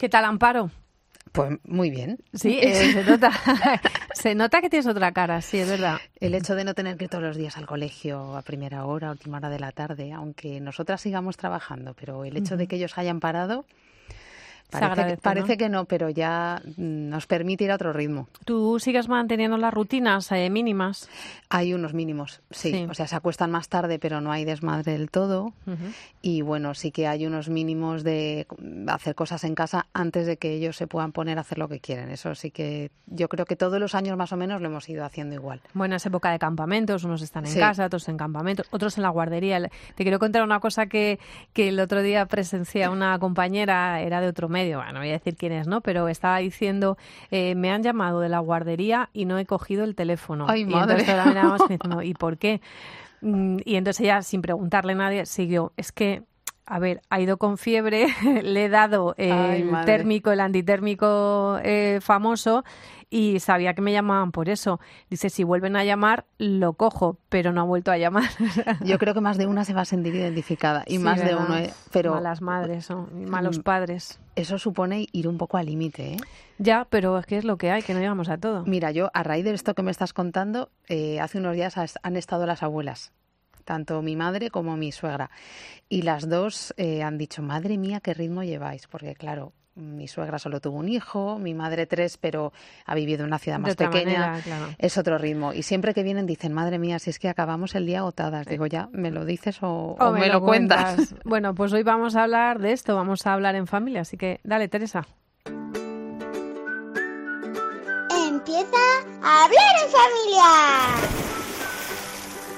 [0.00, 0.70] ¿Qué tal, Amparo?
[1.30, 2.20] Pues muy bien.
[2.32, 3.30] Sí, eh, se nota.
[4.14, 5.98] se nota que tienes otra cara, sí, es verdad.
[6.20, 9.08] El hecho de no tener que ir todos los días al colegio a primera hora,
[9.08, 12.76] a última hora de la tarde, aunque nosotras sigamos trabajando, pero el hecho de que
[12.76, 13.66] ellos hayan parado
[14.70, 18.28] Parece, que no, pero ya mm, nos permite ir a otro ritmo.
[18.44, 21.08] ¿Tú sigues manteniendo las rutinas eh, mínimas?
[21.48, 22.86] Hay unos mínimos, sí.
[22.88, 25.52] O sea, se acuestan más tarde, pero no hay desmadre del todo.
[26.22, 28.46] Y bueno, sí que hay unos mínimos de
[28.88, 31.80] hacer cosas en casa antes de que ellos se puedan poner a hacer lo que
[31.80, 32.10] quieren.
[32.10, 35.04] Eso sí que yo creo que todos los años más o menos lo hemos ido
[35.04, 35.60] haciendo igual.
[35.74, 39.08] Bueno, es época de campamentos, unos están en casa, otros en campamentos, otros en la
[39.08, 39.60] guardería.
[39.94, 41.18] Te quiero contar una cosa que,
[41.52, 45.10] que el otro día presencié a una compañera, era de otro medio bueno, no voy
[45.10, 45.80] a decir quién es, ¿no?
[45.80, 46.96] Pero estaba diciendo,
[47.30, 50.46] eh, me han llamado de la guardería y no he cogido el teléfono.
[50.48, 51.00] Ay, y madre.
[51.00, 52.60] entonces diciendo, ¿y por qué?
[53.20, 56.22] Mm, y entonces ella, sin preguntarle a nadie, siguió, es que
[56.66, 58.06] a ver, ha ido con fiebre,
[58.42, 62.64] le he dado el térmico, el antitérmico eh, famoso
[63.10, 64.80] y sabía que me llamaban por eso.
[65.10, 68.30] Dice, si vuelven a llamar, lo cojo, pero no ha vuelto a llamar.
[68.84, 71.56] Yo creo que más de una se va a sentir identificada y más de uno.
[71.58, 71.72] ¿eh?
[71.92, 74.20] Pero malas madres o malos mm, padres.
[74.36, 76.12] Eso supone ir un poco al límite.
[76.14, 76.16] ¿eh?
[76.58, 78.64] Ya, pero es que es lo que hay, que no llegamos a todo.
[78.64, 82.16] Mira, yo a raíz de esto que me estás contando, eh, hace unos días han
[82.16, 83.12] estado las abuelas
[83.70, 85.30] tanto mi madre como mi suegra.
[85.88, 90.38] Y las dos eh, han dicho, madre mía, qué ritmo lleváis, porque claro, mi suegra
[90.38, 92.52] solo tuvo un hijo, mi madre tres, pero
[92.86, 94.40] ha vivido en una ciudad más pequeña.
[94.78, 95.52] Es otro ritmo.
[95.52, 98.46] Y siempre que vienen dicen, madre mía, si es que acabamos el día agotadas.
[98.46, 101.14] Digo, ya, ¿me lo dices o, me, lo, cuentas?
[101.24, 104.02] Bueno, pues hoy vamos a hablar de esto, vamos a hablar en familia.
[104.02, 105.06] Así que dale, Teresa.
[108.28, 108.76] Empieza
[109.22, 110.48] a hablar en familia.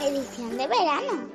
[0.01, 1.32] Edición de verano.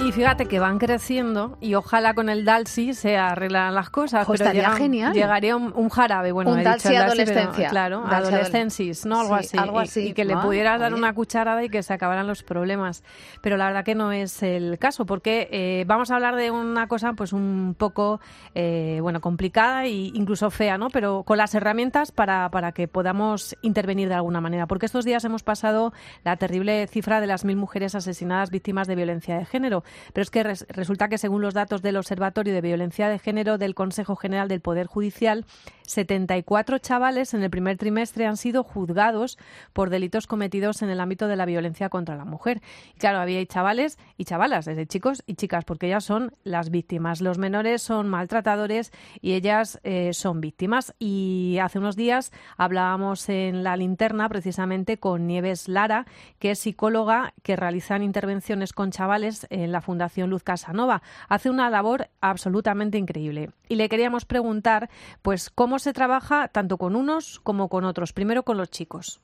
[0.00, 4.26] Y fíjate que van creciendo y ojalá con el Dalsi se arreglan las cosas.
[4.26, 5.12] pero estaría genial.
[5.12, 7.68] Llegaría un, jarabe, bueno, un Dalsi adolescencia.
[7.68, 9.20] claro, adolescensis, ¿no?
[9.20, 9.58] Algo así.
[9.58, 10.08] Algo así.
[10.08, 13.02] Y, que le pudieras dar una cucharada y que se acabaran los problemas.
[13.40, 16.86] Pero la verdad que no es el caso, porque eh, vamos a hablar de una
[16.86, 18.20] cosa pues un poco,
[18.54, 20.90] eh, bueno, complicada e incluso fea, ¿no?
[20.90, 24.68] Pero con las herramientas para, para que podamos intervenir de alguna manera.
[24.68, 25.92] Porque estos días hemos pasado
[26.22, 29.82] la terrible cifra de las mil mujeres asesinadas víctimas de violencia de género.
[30.12, 33.74] Pero es que resulta que según los datos del Observatorio de Violencia de Género del
[33.74, 35.44] Consejo General del Poder Judicial,
[35.88, 39.38] 74 chavales en el primer trimestre han sido juzgados
[39.72, 42.60] por delitos cometidos en el ámbito de la violencia contra la mujer.
[42.98, 47.20] Claro, había chavales y chavalas, desde chicos y chicas, porque ellas son las víctimas.
[47.20, 50.94] Los menores son maltratadores y ellas eh, son víctimas.
[50.98, 56.06] Y hace unos días hablábamos en la linterna precisamente con Nieves Lara,
[56.38, 61.02] que es psicóloga que realiza intervenciones con chavales en la Fundación Luz Casanova.
[61.28, 63.50] Hace una labor absolutamente increíble.
[63.68, 64.90] Y le queríamos preguntar,
[65.22, 68.12] pues, cómo se trabaja tanto con unos como con otros.
[68.12, 69.20] Primero con los chicos.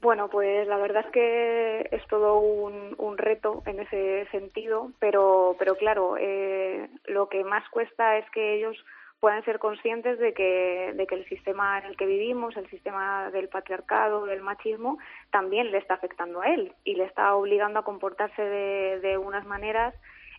[0.00, 5.74] Bueno, pues la verdad es que es todo un, reto en ese sentido, pero, pero
[5.74, 8.76] claro, eh, lo que más cuesta es que ellos
[9.20, 13.30] puedan ser conscientes de que, de que el sistema en el que vivimos, el sistema
[13.30, 14.96] del patriarcado, del machismo,
[15.30, 19.94] también le está afectando a él y le está obligando a comportarse de unas maneras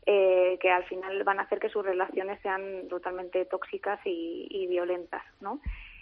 [0.05, 5.23] eh, que al final van a hacer que sus relaciones sean totalmente tóxicas y, violentas,
[5.39, 5.59] ¿no?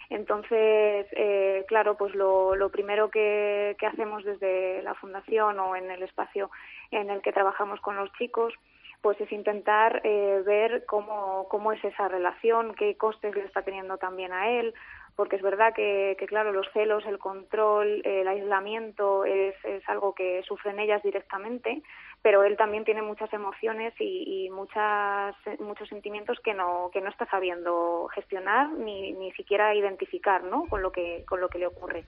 [0.08, 5.90] Entonces, eh, claro, pues lo, lo primero que, que, hacemos desde la fundación o en
[5.90, 6.50] el espacio
[6.90, 8.54] en el que trabajamos con los chicos
[9.00, 13.96] pues es intentar eh, ver cómo, cómo es esa relación, qué costes le está teniendo
[13.96, 14.74] también a él,
[15.16, 19.54] porque es verdad que, que claro, los celos, el control, el aislamiento es,
[19.86, 21.82] algo que sufren ellas directamente,
[22.22, 27.08] pero él también tiene muchas emociones y, y muchas, muchos sentimientos que no, que no
[27.08, 30.66] está sabiendo gestionar ni, ni siquiera identificar ¿no?
[30.66, 32.04] con, lo que, con lo que le ocurre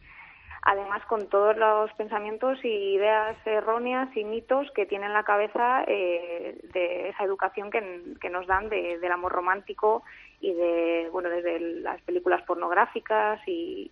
[0.63, 5.85] además con todos los pensamientos y ideas erróneas y mitos que tiene en la cabeza
[5.87, 10.05] eh, de esa educación que, que nos dan de, del amor romántico
[10.41, 13.91] y de, bueno, desde las películas pornográficas y,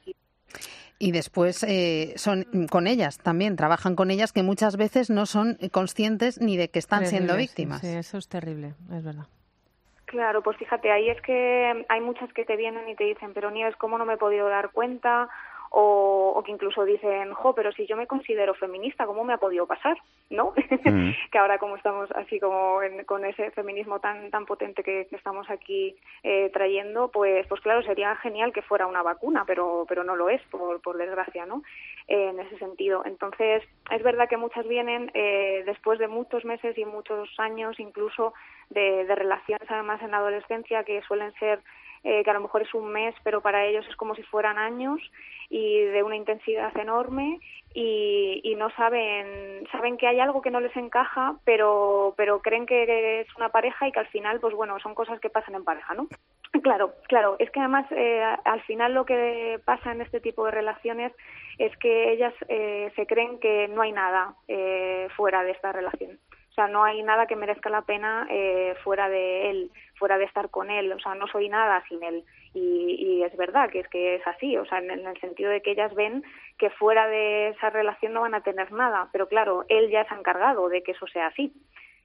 [0.98, 5.58] y después eh, son con ellas también, trabajan con ellas que muchas veces no son
[5.72, 7.80] conscientes ni de que están siendo víctimas.
[7.80, 9.26] Sí, eso es terrible, es verdad.
[10.04, 13.50] Claro, pues fíjate, ahí es que hay muchas que te vienen y te dicen, pero
[13.50, 15.28] Nieves, ¿cómo no me he podido dar cuenta?
[15.72, 19.66] O, que incluso dicen, jo, pero si yo me considero feminista, ¿cómo me ha podido
[19.66, 19.96] pasar?
[20.28, 20.52] ¿No?
[20.90, 21.10] Mm.
[21.30, 25.94] que ahora como estamos así como con ese feminismo tan tan potente que, estamos aquí
[26.22, 30.30] eh, trayendo, pues pues claro, sería genial que fuera una vacuna, pero pero no lo
[30.30, 31.62] es, por, por desgracia, ¿no?
[32.08, 33.02] en ese sentido.
[33.04, 38.34] Entonces, es verdad que muchas vienen eh, después de muchos meses y muchos años incluso
[38.70, 41.60] de, de relaciones además en la adolescencia que suelen ser
[42.04, 44.58] eh, que a lo mejor es un mes, pero para ellos es como si fueran
[44.58, 45.00] años
[45.48, 47.40] y de una intensidad enorme
[47.74, 52.66] y, y, no saben saben que hay algo que no les encaja, pero pero creen
[52.66, 55.64] que es una pareja y que al final, pues bueno, son cosas que pasan en
[55.64, 56.08] pareja, ¿no?
[56.62, 57.36] Claro, claro.
[57.38, 61.12] Es que además eh, al final lo que pasa en este tipo de relaciones
[61.58, 66.18] es que ellas eh, se creen que no hay nada eh, fuera de esta relación.
[66.60, 70.50] Sea, no hay nada que merezca la pena eh, fuera de él, fuera de estar
[70.50, 70.92] con él.
[70.92, 72.22] O sea, no soy nada sin él.
[72.52, 74.58] Y, y es verdad que es que es así.
[74.58, 76.22] O sea, en, en, el sentido de que ellas ven
[76.58, 79.08] que fuera de esa relación no van a tener nada.
[79.10, 81.50] Pero claro, él ya se ha encargado de que eso sea así.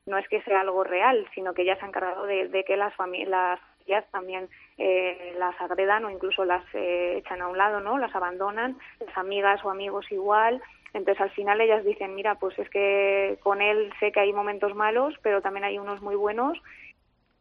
[0.06, 2.78] No es que sea algo real, sino que ya se ha encargado de, de que
[2.78, 3.60] las familias
[4.12, 7.98] también eh, las agredan o incluso las eh, echan a un lado, ¿no?
[7.98, 10.62] Las abandonan, las amigas o amigos igual.
[10.94, 14.74] Entonces al final ellas dicen, mira, pues es que con él sé que hay momentos
[14.76, 16.58] malos, pero también hay unos muy buenos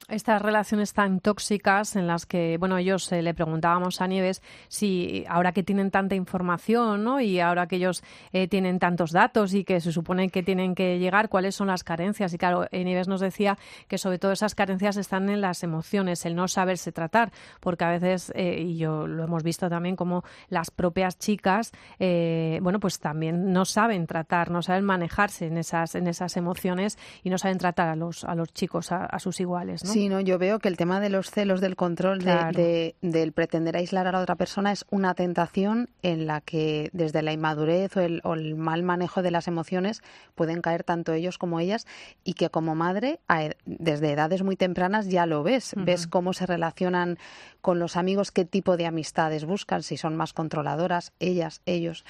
[0.09, 5.25] estas relaciones tan tóxicas en las que, bueno, ellos eh, le preguntábamos a Nieves si
[5.29, 7.21] ahora que tienen tanta información, ¿no?
[7.21, 8.03] Y ahora que ellos
[8.33, 11.85] eh, tienen tantos datos y que se supone que tienen que llegar, cuáles son las
[11.85, 12.35] carencias.
[12.35, 13.57] Y claro, eh, Nieves nos decía
[13.89, 17.91] que sobre todo esas carencias están en las emociones, el no saberse tratar, porque a
[17.91, 23.65] veces, y yo lo hemos visto también, como las propias chicas, bueno, pues también no
[23.65, 27.97] saben tratar, no saben manejarse en esas, en esas emociones y no saben tratar a
[27.97, 29.93] los, a los chicos, a sus iguales, ¿no?
[29.93, 33.77] Sí, no, yo veo que el tema de los celos, del control, de, del pretender
[33.77, 38.01] aislar a la otra persona es una tentación en la que desde la inmadurez o
[38.01, 40.03] el, mal manejo de las emociones
[40.35, 41.87] pueden caer tanto ellos como ellas
[42.25, 43.21] y que como madre
[43.67, 47.19] desde edades muy tempranas ya lo ves, ves cómo se relacionan
[47.61, 52.05] con los amigos, qué tipo de amistades buscan, si son más controladoras, ellas, ellos.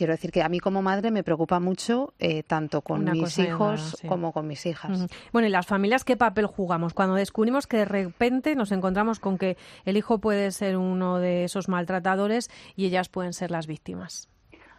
[0.00, 4.02] Quiero decir que a mí como madre me preocupa mucho eh, tanto con mis hijos
[4.08, 5.06] como con mis hijas.
[5.30, 6.94] Bueno, ¿y las familias qué papel jugamos?
[6.94, 11.44] Cuando descubrimos que de repente nos encontramos con que el hijo puede ser uno de
[11.44, 14.30] esos maltratadores y ellas pueden ser las víctimas.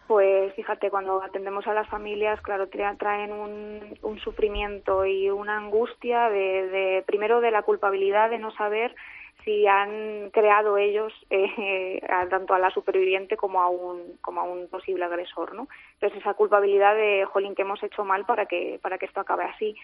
[0.08, 6.30] Pues fíjate, cuando atendemos a las familias, claro, traen un, un sufrimiento y una angustia
[6.30, 8.92] de, de, primero de la culpabilidad de no saber
[9.44, 12.00] si han creado ellos eh,
[12.30, 16.34] tanto a la superviviente como a un como a un posible agresor no entonces esa
[16.34, 19.76] culpabilidad de jolín que hemos hecho mal para que para que esto acabe así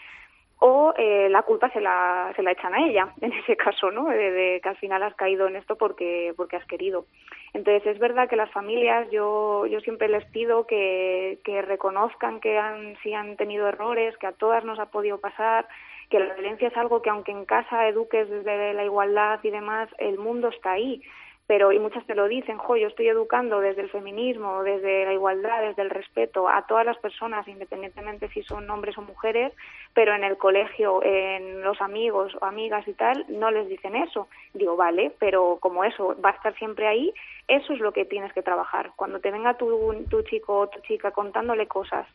[0.61, 4.07] o eh, la culpa se la se la echan a ella en ese caso no
[4.07, 7.07] de, que al final has caído en esto porque porque has querido.
[7.55, 12.59] Entonces es verdad que las familias yo yo siempre les pido que que reconozcan que
[12.59, 15.69] han si han tenido errores que a todas nos ha podido pasar
[16.11, 19.89] que la violencia es algo que aunque en casa eduques desde la igualdad y demás,
[19.99, 21.03] el mundo está ahí.
[21.49, 25.15] Pero, y muchas te lo dicen, jo, yo estoy educando desde el feminismo, desde la
[25.15, 29.55] igualdad, desde el respeto a todas las personas, independientemente si son hombres o mujeres,
[29.95, 34.29] pero en el colegio, en los amigos o amigas y tal, no les dicen eso.
[34.53, 37.15] Digo, vale, pero como eso va a estar siempre ahí,
[37.49, 38.91] eso es lo que tienes que trabajar.
[38.95, 42.07] Cuando te venga tu, tu chico o tu chica contándole cosas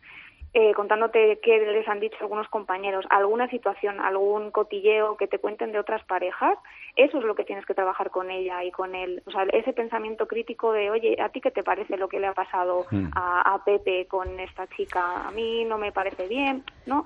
[0.53, 5.71] eh, contándote qué les han dicho algunos compañeros, alguna situación, algún cotilleo que te cuenten
[5.71, 6.59] de otras parejas,
[6.95, 9.23] eso es lo que tienes que trabajar con ella y con él.
[9.25, 12.27] O sea, ese pensamiento crítico de, oye, ¿a ti qué te parece lo que le
[12.27, 13.07] ha pasado hmm.
[13.15, 15.27] a, a Pepe con esta chica?
[15.27, 17.05] A mí no me parece bien, ¿no?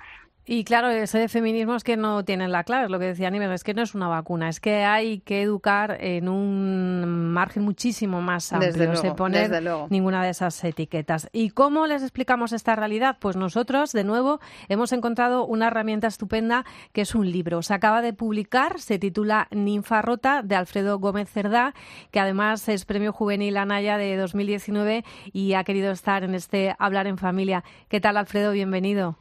[0.49, 3.27] Y claro, ese de feminismo es que no tienen la clave, es lo que decía
[3.27, 7.63] Aníbal, es que no es una vacuna, es que hay que educar en un margen
[7.63, 11.27] muchísimo más amplio, desde sin poner ninguna de esas etiquetas.
[11.33, 13.17] ¿Y cómo les explicamos esta realidad?
[13.19, 14.39] Pues nosotros, de nuevo,
[14.69, 16.63] hemos encontrado una herramienta estupenda
[16.93, 17.61] que es un libro.
[17.61, 21.73] Se acaba de publicar, se titula Ninfa Rota, de Alfredo Gómez Cerdá,
[22.09, 27.05] que además es premio juvenil Anaya de 2019 y ha querido estar en este Hablar
[27.05, 27.65] en Familia.
[27.89, 28.53] ¿Qué tal, Alfredo?
[28.53, 29.17] Bienvenido.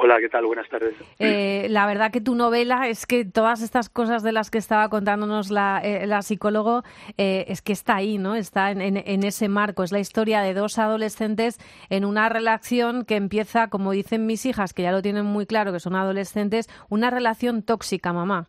[0.00, 0.46] Hola, ¿qué tal?
[0.46, 0.94] Buenas tardes.
[1.18, 4.88] Eh, la verdad que tu novela es que todas estas cosas de las que estaba
[4.90, 6.84] contándonos la, eh, la psicólogo
[7.16, 8.36] eh, es que está ahí, ¿no?
[8.36, 9.82] Está en, en, ese marco.
[9.82, 11.58] Es la historia de dos adolescentes
[11.90, 15.72] en una relación que empieza, como dicen mis hijas, que ya lo tienen muy claro,
[15.72, 18.46] que son adolescentes, una relación tóxica, mamá.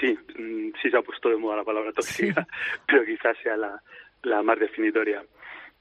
[0.00, 2.46] Sí, mm, sí se ha puesto de moda la palabra tóxica,
[2.86, 3.82] pero quizás sea la,
[4.22, 5.24] la más definitoria.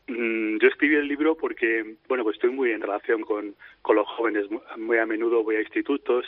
[0.07, 4.07] Mm, yo escribí el libro porque, bueno, pues estoy muy en relación con, con los
[4.07, 4.45] jóvenes.
[4.77, 6.25] Muy a menudo voy a institutos,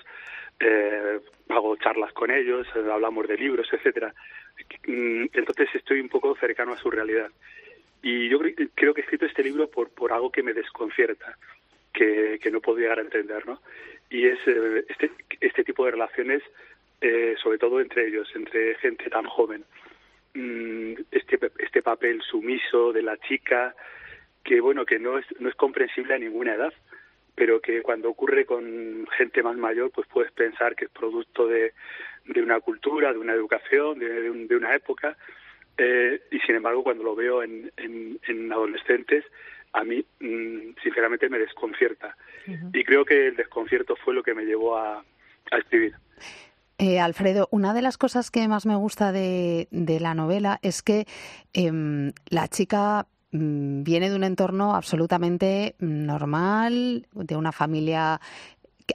[0.60, 4.14] eh, hago charlas con ellos, eh, hablamos de libros, etcétera.
[4.88, 7.30] Mm, entonces estoy un poco cercano a su realidad.
[8.02, 8.40] Y yo
[8.76, 11.38] creo que he escrito este libro por, por algo que me desconcierta,
[11.92, 13.60] que, que no puedo llegar a entender, ¿no?
[14.10, 16.44] Y es eh, este, este tipo de relaciones,
[17.02, 19.66] eh, sobre todo entre ellos, entre gente tan joven.
[20.36, 23.74] Mm, este, este papel sumiso de la chica,
[24.44, 26.74] que bueno, que no es, no es comprensible a ninguna edad,
[27.36, 31.74] pero que cuando ocurre con gente más mayor, pues puedes pensar que es producto de,
[32.26, 35.16] de una cultura, de una educación, de, de, una época,
[35.78, 39.24] eh, y sin embargo cuando lo veo en, en, adolescentes,
[39.72, 42.16] a mí mm, sinceramente me desconcierta.
[42.74, 45.04] Y creo que el desconcierto fue lo que me llevó a,
[45.52, 45.96] a escribir.
[46.78, 50.82] Eh, Alfredo, una de las cosas que más me gusta de, de la novela es
[50.82, 51.08] que
[51.54, 58.22] eh, la chica Mm, viene de un entorno absolutamente normal, de una familia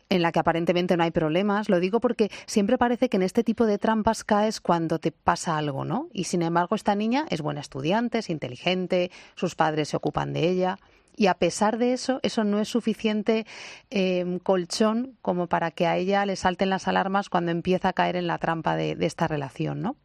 [0.09, 1.69] en la que aparentemente no hay problemas.
[1.69, 5.59] Lo digo porque siempre parece que en este tipo de trampas caes cuando te pasa
[5.59, 6.09] algo, ¿no?
[6.13, 10.49] Y sin embargo esta niña es buena estudiante, es inteligente, sus padres se ocupan de
[10.49, 10.79] ella.
[11.17, 13.45] Y a pesar de eso, eso no es suficiente
[13.91, 18.17] em, colchón como para que a ella le salten las alarmas cuando empieza a caer
[18.17, 19.97] en la trampa de, de esta relación, ¿no?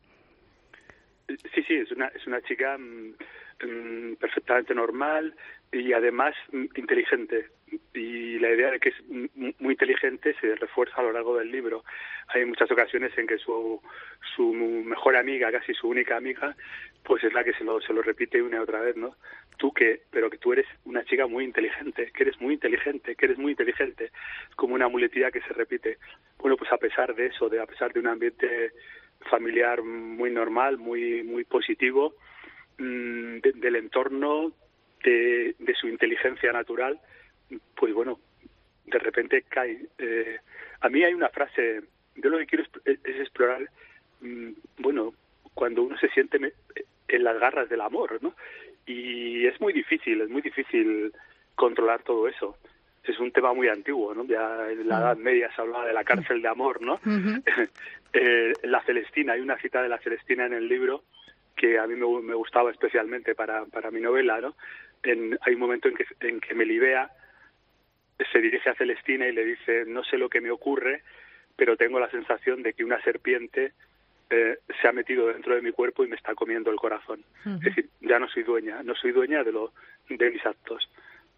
[1.28, 3.16] Sí, sí, es una, es una chica mm,
[3.64, 5.34] Mm, perfectamente normal
[5.72, 7.48] y además mm, inteligente.
[7.94, 11.84] Y la idea de que es muy inteligente se refuerza a lo largo del libro.
[12.28, 13.82] Hay muchas ocasiones en que su,
[14.36, 16.56] su mejor amiga, casi su única amiga,
[17.04, 19.16] pues es la que se lo, se lo repite una y otra vez, ¿no?
[19.58, 23.26] Tú que, pero que tú eres una chica muy inteligente, que eres muy inteligente, que
[23.26, 24.12] eres muy inteligente.
[24.50, 25.98] Es como una muletilla que se repite.
[26.38, 28.72] Bueno, pues a pesar de eso, de a pesar de un ambiente
[29.30, 32.16] familiar muy normal, muy, muy positivo,
[32.78, 34.52] Mm, del entorno,
[35.02, 37.00] de, de, su inteligencia natural,
[37.74, 38.20] pues bueno,
[38.86, 39.86] de repente cae.
[39.98, 40.40] Eh,
[40.82, 41.84] a mí hay una frase,
[42.16, 43.70] yo lo que quiero es, explorar,
[44.20, 45.14] mm, bueno,
[45.54, 46.38] cuando uno se siente
[47.08, 48.36] en las garras del amor, ¿no?
[48.86, 51.12] Y es muy difícil, es muy difícil
[51.56, 52.58] controlar todo eso.
[53.04, 54.26] Es un tema muy antiguo, ¿no?
[54.26, 57.00] Ya en la Edad Media se hablaba de la cárcel de amor, ¿no?
[58.14, 61.04] eh, la Celestina, hay una cita de la Celestina en el libro
[61.56, 64.56] que a mí me, me gustaba especialmente para, para mi novela, ¿no?
[65.04, 67.12] En, hay un momento en que, en que Melibea
[68.32, 71.04] se dirige a Celestina y le dice, no sé lo que me ocurre,
[71.56, 73.74] pero tengo la sensación de que una serpiente
[74.30, 77.24] eh, se ha metido dentro de mi cuerpo y me está comiendo el corazón.
[77.46, 79.74] Es decir, ya no soy dueña, no soy dueña de, lo,
[80.10, 80.90] de mis actos.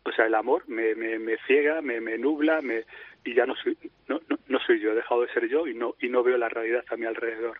[0.03, 2.85] O sea, el amor me, me, me ciega, me, me nubla me,
[3.27, 5.73] y ya no soy, no, no, no, soy yo, he dejado de ser yo y
[5.73, 7.57] no, y no veo la realidad a mi alrededor.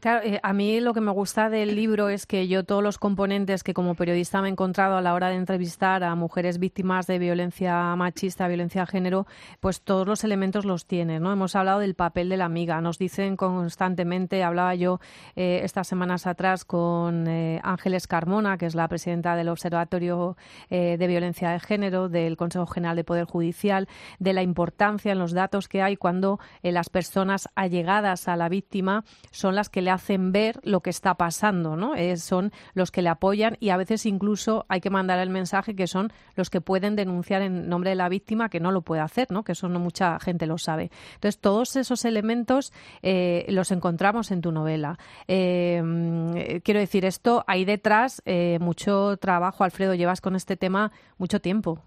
[0.00, 2.98] Claro, eh, a mí lo que me gusta del libro es que yo todos los
[2.98, 7.06] componentes que como periodista me he encontrado a la hora de entrevistar a mujeres víctimas
[7.06, 9.26] de violencia machista, violencia de género,
[9.60, 11.32] pues todos los elementos los tiene, ¿no?
[11.32, 15.00] Hemos hablado del papel de la amiga, nos dicen constantemente, hablaba yo
[15.36, 20.36] eh, estas semanas atrás con eh, Ángeles Carmona, que es la presidenta del Observatorio
[20.68, 23.88] de Violencia de Género del Consejo General de Poder Judicial,
[24.18, 29.04] de la importancia en los datos que hay cuando las personas allegadas a la víctima
[29.30, 31.94] son las que le hacen ver lo que está pasando, ¿no?
[31.94, 35.74] Eh, son los que le apoyan y a veces incluso hay que mandar el mensaje
[35.74, 39.02] que son los que pueden denunciar en nombre de la víctima que no lo puede
[39.02, 39.44] hacer, ¿no?
[39.44, 40.90] Que eso no mucha gente lo sabe.
[41.14, 44.98] Entonces, todos esos elementos eh, los encontramos en tu novela.
[45.28, 48.22] Eh, quiero decir, esto hay detrás
[48.60, 51.82] mucho trabajo, Alfredo, llevas con este tema mucho tiempo.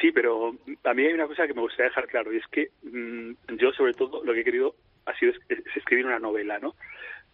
[0.00, 2.70] Sí, pero a mí hay una cosa que me gustaría dejar claro y es que
[2.82, 4.74] mm, yo sobre todo lo que he querido
[5.06, 5.32] ha sido
[5.76, 6.74] escribir una novela, ¿no?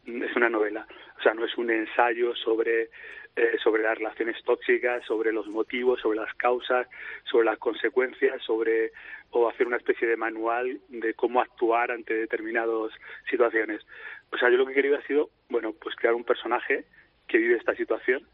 [0.06, 0.86] Es una novela,
[1.18, 2.88] o sea, no es un ensayo sobre
[3.36, 6.88] eh, sobre las relaciones tóxicas, sobre los motivos, sobre las causas,
[7.24, 8.90] sobre las consecuencias, sobre
[9.30, 12.90] o hacer una especie de manual de cómo actuar ante determinadas
[13.30, 13.86] situaciones.
[14.32, 16.86] O sea, yo lo que he querido ha sido, bueno, pues crear un personaje
[17.28, 18.26] que vive esta situación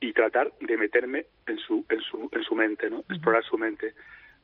[0.00, 3.00] y tratar de meterme en su en su en su mente, ¿no?
[3.08, 3.94] Explorar su mente.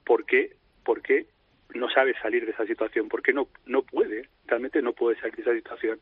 [0.05, 0.57] ¿Por qué?
[0.85, 1.27] ¿Por qué
[1.75, 5.43] no sabe salir de esa situación, porque no, no puede, realmente no puede salir de
[5.43, 5.99] esa situación.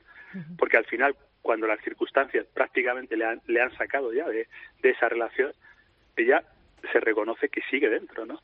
[0.59, 4.49] Porque al final, cuando las circunstancias prácticamente le han, le han sacado ya de,
[4.83, 5.53] de esa relación,
[6.17, 6.43] ella
[6.91, 8.41] se reconoce que sigue dentro, ¿no?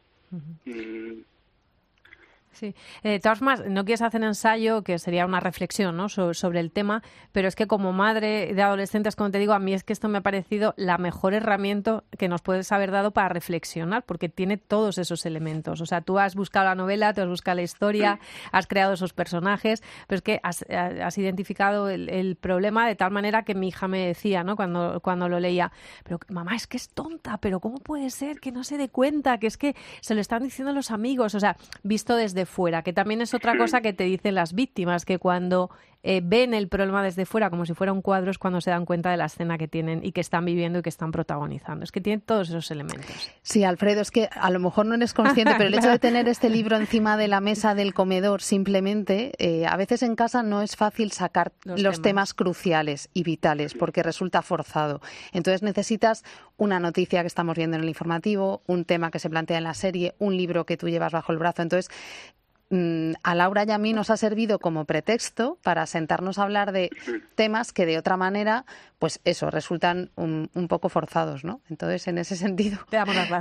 [2.53, 2.75] Sí.
[3.03, 6.09] Eh, de todas formas, no quieres hacer ensayo, que sería una reflexión ¿no?
[6.09, 7.03] sobre, el tema,
[7.33, 10.09] pero es que como madre de adolescentes, como te digo, a mí es que esto
[10.09, 14.57] me ha parecido la mejor herramienta que nos puedes haber dado para reflexionar, porque tiene
[14.57, 15.81] todos esos elementos.
[15.81, 18.19] O sea, tú has buscado la novela, tú has buscado la historia,
[18.51, 23.55] has creado esos personajes, pero es que has, identificado el, problema de tal manera que
[23.55, 24.57] mi hija me decía, ¿no?
[24.57, 25.73] Cuando, cuando lo leía,
[26.05, 29.39] pero mamá, es que es tonta, pero ¿cómo puede ser que no se dé cuenta?
[29.39, 31.35] Que es que se lo están diciendo los amigos.
[31.35, 34.53] O sea, visto desde desde fuera, que también es otra cosa que te dicen las
[34.53, 35.71] víctimas, que cuando
[36.03, 38.85] eh, ven el problema desde fuera como si fuera un cuadro es cuando se dan
[38.85, 41.85] cuenta de la escena que tienen y que están viviendo y que están protagonizando.
[41.85, 43.31] Es que tiene todos esos elementos.
[43.43, 46.29] Sí, Alfredo, es que a lo mejor no eres consciente, pero el hecho de tener
[46.29, 50.63] este libro encima de la mesa del comedor simplemente, eh, a veces en casa no
[50.63, 52.03] es fácil sacar los, temas.
[52.03, 55.01] temas cruciales y vitales porque resulta forzado.
[55.33, 56.25] Entonces necesitas
[56.57, 59.75] una noticia que estamos viendo en el informativo, un tema que se plantea en la
[59.75, 61.63] serie, un libro que tú llevas bajo el brazo.
[61.63, 61.91] Entonces,
[62.71, 66.91] a Laura y a mí nos ha servido como pretexto para sentarnos a hablar de
[67.35, 68.65] temas que de otra manera,
[68.99, 71.61] pues eso, resultan un, poco forzados, ¿no?
[71.71, 72.79] Entonces, en ese sentido,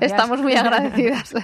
[0.02, 1.34] estamos muy agradecidas.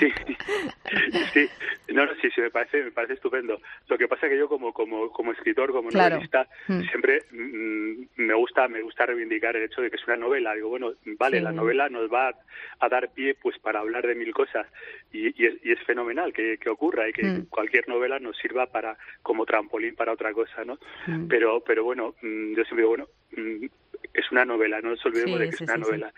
[1.34, 1.50] Sí,
[1.94, 3.60] No, sí, sí, me parece, me parece estupendo.
[3.88, 6.82] Lo que pasa es que yo como, como, como escritor, como novelista, mm.
[6.82, 10.54] siempre mm, me gusta, me gusta reivindicar el hecho de que es una novela.
[10.54, 12.34] Digo, bueno, vale, la novela nos va
[12.80, 14.68] a, dar pie pues para hablar de mil cosas
[15.12, 19.96] y, es, fenomenal que, ocurra y que cualquier cualquier novela nos sirva para como trampolín
[19.96, 20.77] para otra cosa, ¿no?
[21.08, 21.27] Mm.
[21.27, 23.65] Pero, pero bueno, mm, yo siempre digo, bueno, mm,
[24.14, 26.14] es una novela, no nos olvidemos de que es una novela.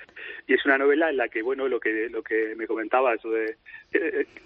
[0.48, 3.58] Y es una novela en la que, bueno, lo que lo que me comentabas de,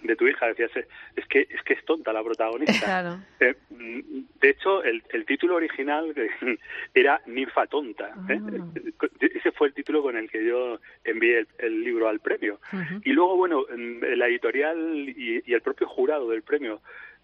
[0.04, 0.72] de, tu hija, decías,
[1.16, 3.24] es que es que es tonta la protagonista.
[3.40, 6.14] Eh, de hecho, el, el título original
[6.94, 8.10] era Ninfa tonta.
[8.28, 8.40] ¿eh?
[8.42, 9.08] Ah.
[9.20, 12.60] Ese fue el título con el que yo envié el, libro al premio.
[13.06, 14.78] Y luego, bueno, la editorial
[15.08, 16.82] y, y el propio jurado del premio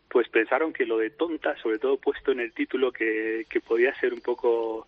[0.10, 3.94] pues pensaron que lo de tonta, sobre todo puesto en el título, que, que podía
[3.96, 4.88] ser un poco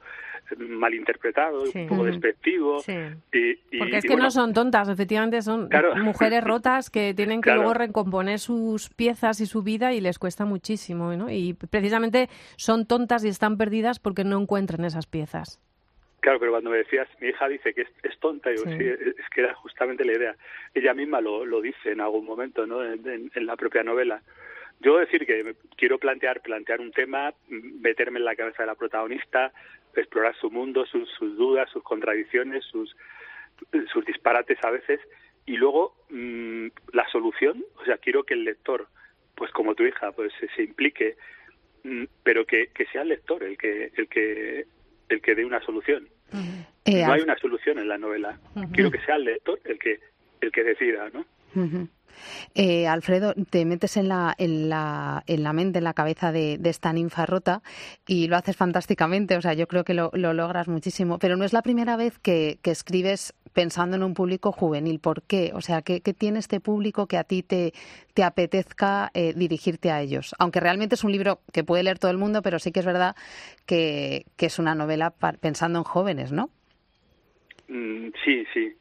[0.56, 2.82] malinterpretado, un poco despectivo.
[3.32, 5.70] Y, Porque es que no son tontas, efectivamente son
[6.04, 10.46] mujeres rotas que tienen que luego recomponer sus piezas y su vida y les cuesta
[10.46, 11.14] muchísimo.
[11.16, 11.30] ¿no?
[11.30, 15.60] Y precisamente son tontas y están perdidas porque no encuentran esas piezas.
[16.20, 18.72] Claro, pero cuando me decías, mi hija dice que es, tonta, digo, sí.
[18.72, 20.36] es que era justamente la idea.
[20.74, 22.84] Ella misma lo, lo dice en algún momento, ¿no?
[22.84, 24.22] en la propia novela.
[24.80, 29.52] Yo decir que quiero plantear, plantear un tema, meterme en la cabeza de la protagonista,
[29.96, 32.96] explorar su mundo, sus, dudas, sus contradicciones, sus,
[33.92, 35.00] sus disparates a veces,
[35.46, 38.88] y luego mm, la solución, o sea, quiero que el lector,
[39.36, 41.18] pues como tu hija, pues se, implique,
[41.84, 44.66] mm, pero que, que, sea el lector el que, el que,
[45.10, 46.08] el que dé una solución.
[46.86, 48.40] Eh, no hay una solución en la novela.
[48.74, 50.00] Quiero que sea el lector el que,
[50.42, 51.26] el que decida, ¿no?
[52.56, 56.60] Eh, Alfredo, te metes en la, en, la, en la mente, en la cabeza de,
[56.64, 57.62] esta ninfa rota
[58.06, 61.54] y lo haces fantásticamente, o sea, yo creo que lo, logras muchísimo, pero no es
[61.54, 65.00] la primera vez que, escribes pensando en un público juvenil.
[65.00, 65.52] ¿Por qué?
[65.54, 67.74] O sea, ¿qué, tiene este público que a ti te,
[68.13, 70.36] te apetezca eh, dirigirte a ellos?
[70.38, 72.86] Aunque realmente es un libro que puede leer todo el mundo, pero sí que es
[72.86, 73.15] verdad
[73.65, 76.50] que, es una novela pensando en jóvenes, ¿no?
[77.70, 78.76] Mm, sí, sí.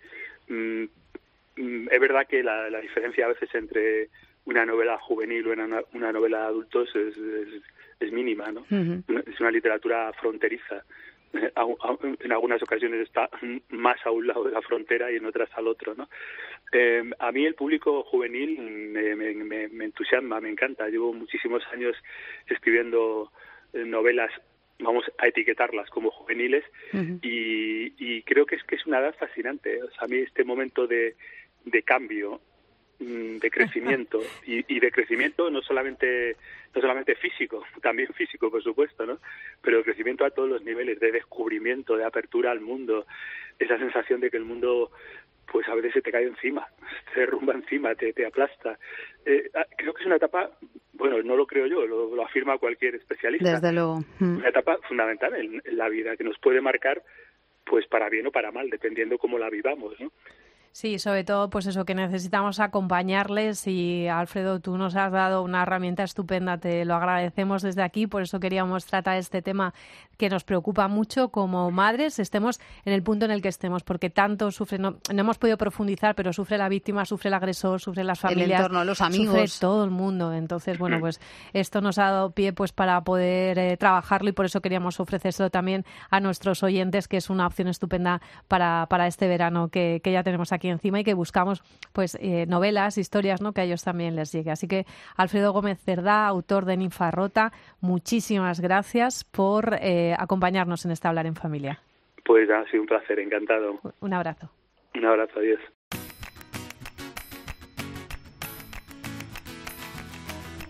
[1.56, 4.08] Mm, es verdad que la, diferencia a veces entre
[4.44, 7.16] una novela juvenil o una, novela de adultos es,
[7.98, 8.64] es, mínima, ¿no?
[9.26, 10.84] Es una literatura fronteriza.
[11.32, 13.28] En algunas ocasiones está
[13.70, 16.08] más a un lado de la frontera y en otras al otro, ¿no?
[16.72, 20.88] Eh, a mí el público juvenil me, entusiasma, me encanta.
[20.88, 21.96] Llevo muchísimos años
[22.46, 23.32] escribiendo
[23.72, 24.30] eh, novelas
[24.78, 26.62] vamos a etiquetarlas como juveniles
[27.22, 29.82] y, y, creo que es que es una edad fascinante.
[29.82, 31.16] O sea, a mí este momento de,
[31.66, 32.40] de cambio,
[33.00, 36.36] mm, de crecimiento y, de crecimiento no solamente
[36.74, 39.18] no solamente físico, también físico por supuesto, ¿no?
[39.60, 43.06] Pero crecimiento a todos los niveles, de descubrimiento, de apertura al mundo,
[43.58, 44.90] esa sensación de que el mundo
[45.50, 46.66] pues a veces se te cae encima,
[47.14, 48.78] se derrumba encima, te, te aplasta.
[49.24, 50.50] Eh, ah, creo que es una etapa,
[50.92, 53.52] bueno, no lo creo yo, lo, afirma cualquier especialista.
[53.52, 54.00] Desde luego.
[54.18, 54.38] Mm.
[54.38, 57.02] Una etapa fundamental en, en, la vida que nos puede marcar,
[57.64, 60.12] pues para bien o para mal, dependiendo cómo la vivamos, ¿no?
[60.76, 65.62] Sí, sobre todo, pues eso, que necesitamos acompañarles y Alfredo, tú nos has dado una
[65.62, 69.72] herramienta estupenda, te lo agradecemos desde aquí, por eso queríamos tratar este tema
[70.18, 74.10] que nos preocupa mucho como madres, estemos en el punto en el que estemos, porque
[74.10, 78.20] tanto sufre, no, hemos podido profundizar, pero sufre la víctima, sufre el agresor, sufre las
[78.20, 80.34] familias, el entorno, los amigos, sufre todo el mundo.
[80.34, 81.22] Entonces, bueno, pues
[81.54, 85.48] esto nos ha dado pie pues para poder eh, trabajarlo y por eso queríamos ofrecérselo
[85.48, 90.12] también a nuestros oyentes, que es una opción estupenda para, para este verano que, que
[90.12, 93.52] ya tenemos aquí encima y que buscamos pues eh, novelas, historias, ¿no?
[93.52, 94.50] que a ellos también les llegue.
[94.50, 94.84] Así que
[95.16, 101.26] Alfredo Gómez Cerdá, autor de Ninfa Rota, muchísimas gracias por eh, acompañarnos en este Hablar
[101.26, 101.80] en Familia.
[102.24, 103.78] Pues ha sido un placer, encantado.
[104.00, 104.50] Un abrazo.
[104.94, 105.60] Un abrazo, adiós.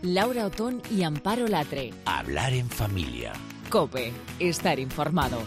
[0.03, 1.91] Laura Otón y Amparo Latre.
[2.05, 3.33] Hablar en familia.
[3.71, 5.39] Cope, estar informado.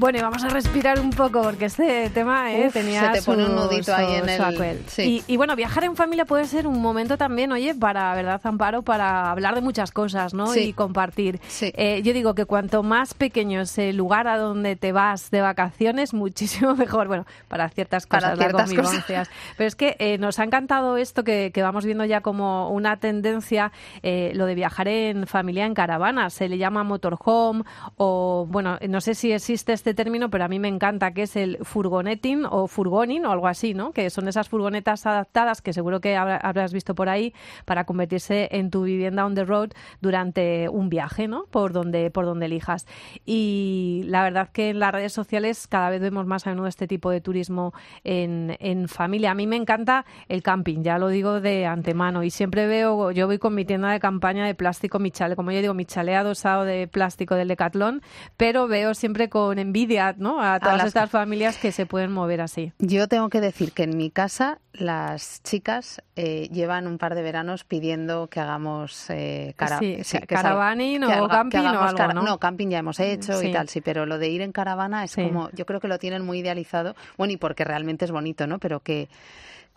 [0.00, 3.22] Bueno, y vamos a respirar un poco porque este tema eh, Uf, tenía se te
[3.22, 5.22] pone un su- nudito ahí en su el- sí.
[5.28, 8.80] Y, y bueno, viajar en familia puede ser un momento también, oye, para, ¿verdad, Amparo?
[8.80, 10.46] Para hablar de muchas cosas, ¿no?
[10.46, 10.60] Sí.
[10.68, 11.38] Y compartir.
[11.48, 11.70] Sí.
[11.76, 15.42] Eh, yo digo que cuanto más pequeño es el lugar a donde te vas de
[15.42, 17.06] vacaciones, muchísimo mejor.
[17.06, 18.84] Bueno, para ciertas Para cosas, las ciertas cosas.
[19.04, 19.30] convivencias.
[19.58, 22.96] Pero es que eh, nos ha encantado esto que, que vamos viendo ya como una
[22.96, 23.70] tendencia,
[24.02, 26.30] eh, lo de viajar en familia en caravana.
[26.30, 27.64] Se le llama motorhome
[27.98, 31.36] o, bueno, no sé si existe este término, pero a mí me encanta, que es
[31.36, 33.92] el furgoneting o furgoning o algo así, ¿no?
[33.92, 38.48] Que son esas furgonetas adaptadas que seguro que habrá- habrás visto por ahí para convertirse
[38.52, 41.44] en tu vivienda on the road durante un viaje, ¿no?
[41.50, 42.86] Por donde, por donde elijas.
[43.24, 46.86] Y la verdad que en las redes sociales cada vez vemos más a menudo este
[46.86, 47.72] tipo de turismo
[48.04, 49.30] en, en familia.
[49.30, 52.22] A mí me encanta el camping, ya lo digo de antemano.
[52.22, 55.50] Y siempre veo, yo voy con mi tienda de campaña de plástico, mi chale, como
[55.52, 58.02] yo digo, mi chale adosado de plástico del Decathlon,
[58.36, 59.79] pero veo siempre con envidia,
[60.18, 60.40] ¿no?
[60.42, 62.72] A todas las- estas familias que se pueden mover así.
[62.78, 67.22] Yo tengo que decir que en mi casa las chicas eh, llevan un par de
[67.22, 71.84] veranos pidiendo que hagamos eh, cara- Sí, sí, que caravaning que o camping o hagamos
[71.88, 72.38] algo, cara- ¿no?
[72.38, 73.48] camping ya hemos hecho Sí.
[73.48, 75.98] y tal, sí, pero lo de ir en caravana es como, yo creo que lo
[75.98, 78.58] tienen muy idealizado, bueno, y porque realmente es bonito, ¿no?
[78.58, 79.08] Pero que,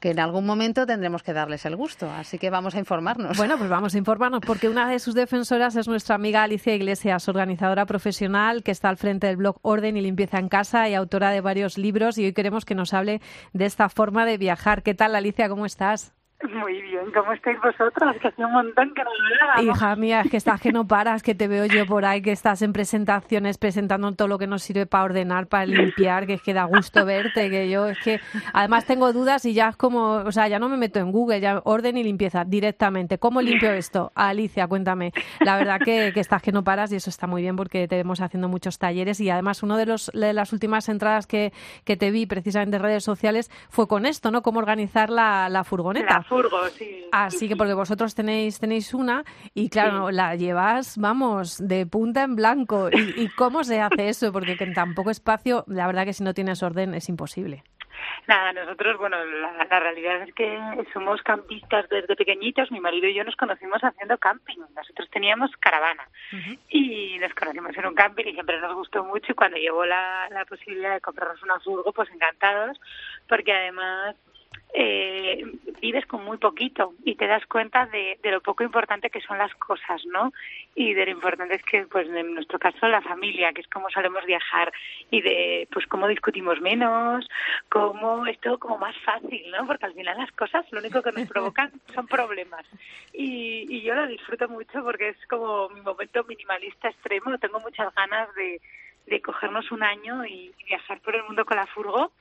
[0.03, 3.37] que en algún momento tendremos que darles el gusto, así que vamos a informarnos.
[3.37, 7.29] Bueno, pues vamos a informarnos porque una de sus defensoras es nuestra amiga Alicia Iglesias,
[7.29, 11.29] organizadora profesional que está al frente del blog Orden y Limpieza en Casa y autora
[11.29, 13.21] de varios libros y hoy queremos que nos hable
[13.53, 14.83] de esta forma de viajar.
[14.83, 15.47] ¿Qué tal, Alicia?
[15.47, 16.13] ¿Cómo estás?
[16.51, 18.17] Muy bien, ¿cómo estáis vosotras?
[18.21, 19.63] Que hace un montón que no.
[19.63, 22.31] Hija mía, es que estás que no paras, que te veo yo por ahí, que
[22.31, 26.41] estás en presentaciones presentando todo lo que nos sirve para ordenar, para limpiar, que es
[26.41, 28.19] que da gusto verte, que yo es que
[28.51, 31.39] además tengo dudas y ya es como, o sea, ya no me meto en Google,
[31.39, 33.17] ya orden y limpieza directamente.
[33.17, 34.11] ¿Cómo limpio esto?
[34.15, 35.13] Alicia, cuéntame.
[35.39, 37.95] La verdad que, que estás que no paras y eso está muy bien porque te
[37.95, 41.53] vemos haciendo muchos talleres y además uno de los de las últimas entradas que,
[41.85, 44.41] que te vi precisamente en redes sociales fue con esto, ¿no?
[44.41, 46.15] Cómo organizar la, la furgoneta.
[46.15, 47.05] La furgo, sí.
[47.11, 52.35] Así que porque vosotros tenéis tenéis una y claro, la llevas, vamos, de punta en
[52.35, 52.89] blanco.
[52.91, 54.31] ¿Y, y cómo se hace eso?
[54.31, 57.63] Porque en tan poco espacio, la verdad que si no tienes orden es imposible.
[58.27, 60.57] Nada, nosotros, bueno, la, la realidad es que
[60.93, 62.71] somos campistas desde pequeñitos.
[62.71, 64.59] Mi marido y yo nos conocimos haciendo camping.
[64.75, 66.07] Nosotros teníamos caravana
[66.69, 69.31] y nos conocimos en un camping y siempre nos gustó mucho.
[69.31, 72.79] Y cuando llegó la, la posibilidad de comprarnos una furgo, pues encantados,
[73.27, 74.15] porque además
[74.75, 75.43] eh,
[75.79, 79.37] vives con muy poquito y te das cuenta de, de lo poco importante que son
[79.37, 80.33] las cosas, ¿no?
[80.73, 83.89] Y de lo importante es que, pues en nuestro caso, la familia, que es cómo
[83.91, 84.73] solemos viajar
[85.11, 87.27] y de, pues cómo discutimos menos,
[87.69, 89.67] cómo es todo como más fácil, ¿no?
[89.67, 92.65] Porque al final las cosas lo único que nos provocan son problemas.
[93.13, 97.37] Y, y yo lo disfruto mucho porque es como mi momento minimalista extremo.
[97.37, 98.59] Tengo muchas ganas de,
[99.07, 102.11] de cogernos un año y, y viajar por el mundo con la furgo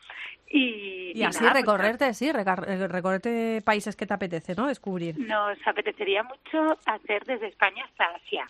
[0.52, 4.66] y, Y, así nada, pues, recorrerte, sí, eh, recorrerte países que te apetece, ¿no?
[4.66, 5.18] Descubrir.
[5.18, 8.46] nos apetecería mucho hacer desde España hasta Asia.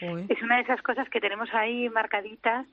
[0.00, 2.66] Es, es una de esas cosas que tenemos ahí marcaditas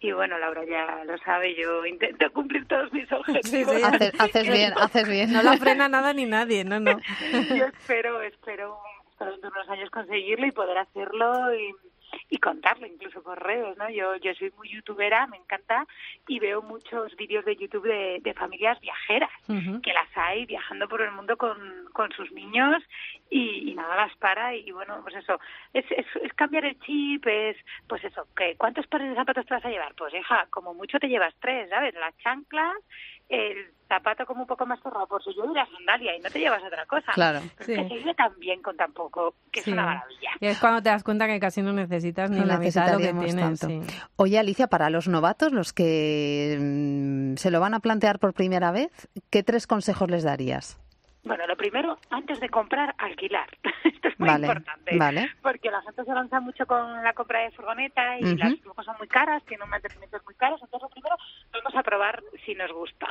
[0.00, 3.76] y bueno, Laura ya lo sabe, yo intento cumplir todos mis objetivos.
[3.76, 3.82] sí.
[3.84, 5.32] Haces, haces bien, haces bien.
[5.32, 6.98] No la frena nada ni nadie, no, no.
[7.54, 8.78] Yo espero, espero,
[9.10, 11.72] espero dentro de unos años conseguirlo y poder hacerlo y,
[12.28, 13.88] y contarlo incluso por redes, ¿no?
[13.90, 15.86] Yo, yo soy muy youtubera, me encanta
[16.28, 19.30] y veo muchos vídeos de YouTube de, de familias viajeras
[19.82, 21.58] que las hay viajando por el mundo con,
[21.92, 22.82] con sus niños
[23.34, 25.38] y, y nada las para y, bueno pues eso
[25.72, 27.56] es, es, es cambiar el chip es
[27.88, 30.98] pues eso que cuántos pares de zapatos te vas a llevar pues hija como mucho
[30.98, 32.74] te llevas tres sabes las chanclas
[33.28, 33.56] el
[33.88, 36.38] zapato como un poco más cerrado por su yo y la sandalia y no te
[36.40, 37.40] llevas otra cosa Claro.
[37.60, 37.74] Sí.
[37.74, 39.70] que se vive tan bien con tan poco que Sí.
[39.70, 42.44] es una maravilla Y es cuando te das cuenta que casi no necesitas ni No
[42.46, 43.60] la mitad de lo que tienes.
[43.60, 43.66] tanto.
[43.68, 43.80] sí.
[44.16, 48.72] Oye, Alicia, para los novatos, los que mm, se lo van a plantear por primera
[48.72, 48.90] vez,
[49.30, 50.78] ¿qué tres consejos les darías?
[51.24, 53.48] Bueno, lo primero, antes de comprar, alquilar.
[53.84, 54.96] Esto es muy Vale, importante.
[54.98, 55.30] vale.
[55.40, 58.96] Porque la gente se lanza mucho con la compra de furgoneta y las furgos son
[58.98, 60.60] muy caras, tienen mantenimientos muy caros.
[60.62, 61.16] Entonces, lo primero,
[61.52, 63.06] vamos a probar si nos gusta.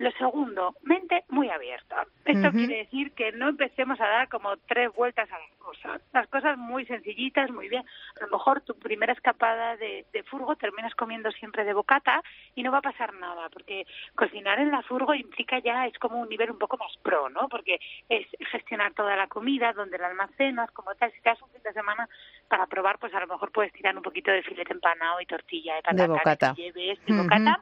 [0.00, 2.06] Lo segundo, mente muy abierta.
[2.24, 6.00] Esto quiere decir que no empecemos a dar como tres vueltas a las cosas.
[6.14, 7.84] Las cosas muy sencillitas, muy bien.
[8.18, 12.22] A lo mejor tu primera escapada de, de furgo terminas comiendo siempre de bocata
[12.54, 16.18] y no va a pasar nada, porque cocinar en la furgo implica ya, es como
[16.18, 17.50] un nivel un poco más pro, ¿no?
[17.50, 21.12] Porque es gestionar toda la comida, donde la almacenas, como tal.
[21.12, 22.08] Si te das un fin de semana
[22.48, 25.74] para probar, pues a lo mejor puedes tirar un poquito de filete empanado y tortilla
[25.74, 26.54] de patata bocata.
[26.54, 27.60] que lleves de bocata.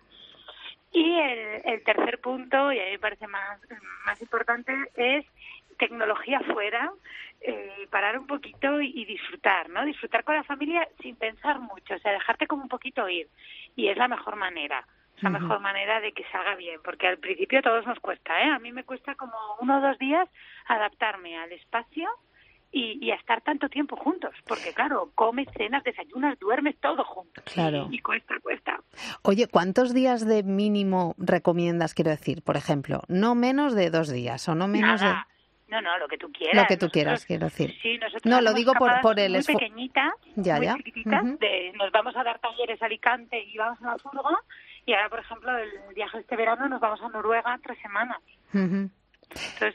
[0.92, 3.60] Y el, el tercer punto, y a mí me parece más,
[4.06, 5.26] más importante, es
[5.78, 6.90] tecnología fuera,
[7.40, 9.84] eh, parar un poquito y, y disfrutar, ¿no?
[9.84, 13.28] Disfrutar con la familia sin pensar mucho, o sea, dejarte como un poquito ir.
[13.76, 14.84] Y es la mejor manera
[15.20, 18.50] la mejor manera de que salga bien, porque al principio a todos nos cuesta, ¿eh?
[18.50, 20.28] A mí me cuesta como uno o dos días
[20.66, 22.08] adaptarme al espacio
[22.70, 27.42] y, y a estar tanto tiempo juntos, porque claro, comes, cenas, desayunas, duermes todo juntos.
[27.52, 27.88] Claro.
[27.90, 28.80] Y, y cuesta, cuesta.
[29.22, 32.42] Oye, ¿cuántos días de mínimo recomiendas, quiero decir?
[32.42, 35.26] Por ejemplo, no menos de dos días o no menos Nada.
[35.28, 35.38] de...
[35.70, 36.56] No, no, lo que tú quieras.
[36.56, 37.74] Lo que tú Nosotros- quieras, quiero decir.
[37.82, 40.76] Sí, nosotros No, lo digo por- por el muy esfu- pequeñita, Ya, muy ya.
[41.38, 44.30] de nos vamos a dar talleres a Alicante y vamos a la furgo
[44.86, 48.18] y ahora, por ejemplo, el viaje este verano nos vamos a Noruega tres semanas.
[48.54, 49.74] Entonces.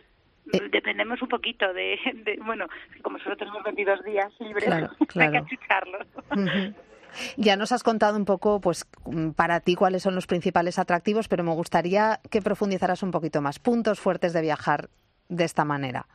[0.71, 2.67] Dependemos un poquito de, de- bueno,
[3.01, 5.37] como solo tenemos 22 días libres, Claro, hay que claro.
[5.45, 6.07] achucharlos.
[6.31, 6.73] Ujú.
[7.37, 8.87] Ya nos has contado un poco, pues,
[9.35, 13.59] para ti cuáles son los principales atractivos, pero me gustaría que profundizaras un poquito más.
[13.59, 14.89] Puntos fuertes de viajar
[15.29, 16.05] de esta manera.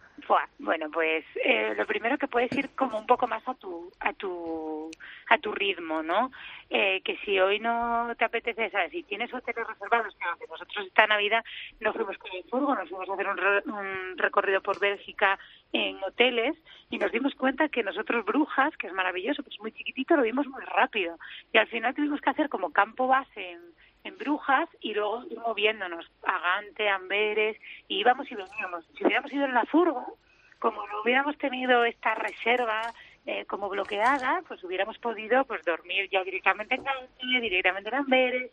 [0.58, 4.12] Bueno, pues eh, lo primero que puedes ir como un poco más a tu a
[4.12, 4.90] tu
[5.28, 6.30] a tu ritmo, ¿no?
[6.68, 8.90] Eh, que si hoy no te apetece, ¿sabes?
[8.90, 11.42] Si tienes hoteles reservados, que nosotros esta Navidad
[11.80, 15.38] no fuimos con el furgo, nos fuimos a hacer un, re- un recorrido por Bélgica
[15.72, 16.56] en hoteles
[16.90, 20.46] y nos dimos cuenta que nosotros Brujas, que es maravilloso, pues muy chiquitito, lo vimos
[20.48, 21.16] muy rápido
[21.52, 23.60] y al final tuvimos que hacer como campo base en,
[24.04, 27.56] en Brujas y luego moviéndonos a Gante, Amberes
[27.88, 28.84] y íbamos y veníamos.
[28.96, 30.18] Si hubiéramos ido en la furgo,
[30.58, 32.92] como no hubiéramos tenido esta reserva
[33.26, 38.50] eh, como bloqueada, pues hubiéramos podido pues dormir ya directamente en Gante, directamente en Amberes,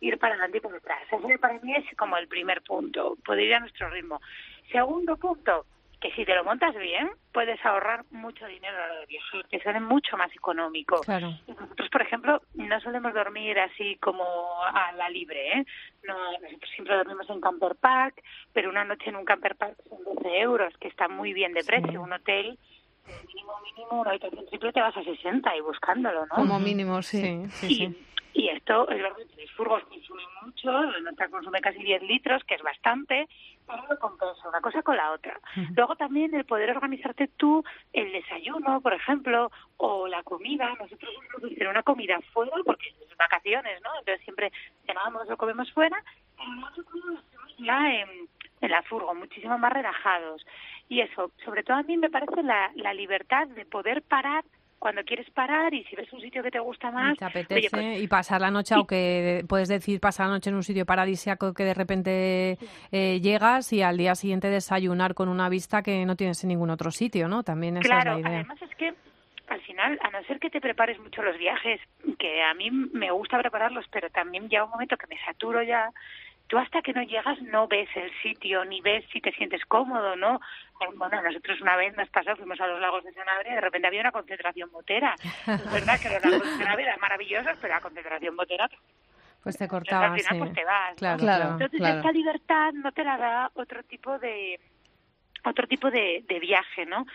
[0.00, 1.02] y ir para adelante y para atrás.
[1.10, 4.20] Ese para mí es como el primer punto, poder ir a nuestro ritmo.
[4.70, 5.64] Segundo punto,
[6.02, 9.60] que si te lo montas bien, puedes ahorrar mucho dinero a hora de viajar, que
[9.60, 11.00] sale mucho más económico.
[11.00, 11.30] Claro.
[11.46, 14.24] Nosotros, por ejemplo, no solemos dormir así como
[14.64, 15.64] a la libre, ¿eh?
[16.02, 18.20] No, nosotros siempre dormimos en camper pack,
[18.52, 21.62] pero una noche en un camper pack son 12 euros, que está muy bien de
[21.62, 22.02] precio.
[22.02, 22.58] Un hotel,
[23.24, 26.34] mínimo, mínimo, una habitación triple te vas a 60 y buscándolo, ¿no?
[26.34, 27.42] Como mínimo, sí.
[27.50, 28.06] Sí, sí.
[28.34, 32.54] Y esto es verdad que los furgos consumen mucho, nuestra consume casi 10 litros, que
[32.54, 33.28] es bastante,
[33.66, 35.38] pero lo compensa una cosa con la otra.
[35.76, 40.74] Luego también el poder organizarte tú el desayuno, por ejemplo, o la comida.
[40.78, 43.90] Nosotros solemos hacer una comida fuera, porque es vacaciones, ¿no?
[43.98, 44.52] Entonces siempre
[44.86, 46.02] cenamos o comemos fuera,
[46.38, 48.28] hacemos ya en,
[48.60, 50.44] en la furgo, muchísimo más relajados.
[50.88, 54.44] Y eso, sobre todo a mí me parece la, la libertad de poder parar
[54.82, 57.68] cuando quieres parar y si ves un sitio que te gusta más, te oye, apetece
[57.70, 61.54] pues, y pasar la noche, aunque puedes decir pasar la noche en un sitio paradisíaco
[61.54, 62.58] que de repente
[62.90, 66.68] eh, llegas y al día siguiente desayunar con una vista que no tienes en ningún
[66.70, 67.44] otro sitio, ¿no?
[67.44, 68.38] También esa Claro, es la idea.
[68.40, 68.92] además es que
[69.46, 71.80] al final, a no ser que te prepares mucho los viajes,
[72.18, 75.90] que a mí me gusta prepararlos, pero también llega un momento que me saturo ya,
[76.52, 80.16] tú hasta que no llegas no ves el sitio, ni ves si te sientes cómodo,
[80.16, 80.34] ¿no?
[80.82, 83.60] Eh, Bueno, nosotros una vez nos pasó, fuimos a los lagos de Sanabria y de
[83.62, 85.14] repente había una concentración botera.
[85.46, 88.68] Es verdad que los lagos de Sanabria eran maravillosos, pero la concentración botera
[89.42, 90.38] Pues te entonces, cortaba, al final sí.
[90.40, 90.90] pues te vas.
[90.90, 90.96] ¿no?
[90.96, 91.38] Claro, Claro.
[91.38, 91.52] claro.
[91.54, 91.96] Entonces claro.
[91.96, 94.60] esta libertad no te la da otro tipo de
[95.44, 97.06] otro tipo de, de viaje, ¿no?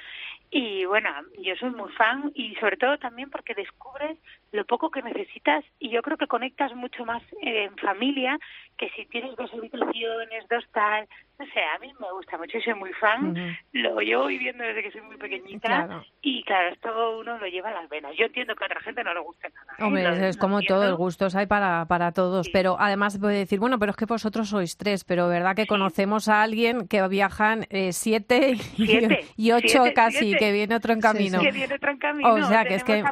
[0.50, 4.18] Y bueno, yo soy muy fan y sobre todo también porque descubres
[4.52, 8.38] lo poco que necesitas y yo creo que conectas mucho más eh, en familia
[8.78, 11.08] que si tienes dos habitaciones, dos tal,
[11.40, 14.84] no sé, a mí me gusta mucho, y soy muy fan, lo llevo viviendo desde
[14.84, 16.06] que soy muy pequeñita Claro.
[16.22, 18.12] y claro, esto uno lo lleva a las venas.
[18.18, 19.74] Yo entiendo que a otra gente no le guste nada.
[19.80, 19.84] ¿eh?
[19.84, 20.98] Hombre, es como todo, entiendo.
[20.98, 22.52] gustos hay para, para todos, Sí.
[22.54, 26.30] pero además puede decir, bueno, pero es que vosotros sois tres, pero verdad que conocemos
[26.30, 30.38] a alguien que viajan eh, siete, y- Siete, y ocho siete, casi, siete.
[30.38, 31.40] que viene otro en camino.
[31.42, 32.34] Que viene otro en camino.
[32.34, 33.04] O sea, que es que,